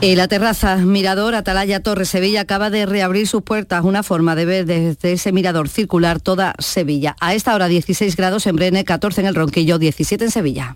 [0.01, 4.43] En la terraza Mirador Atalaya Torre Sevilla acaba de reabrir sus puertas, una forma de
[4.43, 7.15] ver desde ese mirador circular toda Sevilla.
[7.21, 10.75] A esta hora 16 grados en Brene, 14 en el Ronquillo, 17 en Sevilla.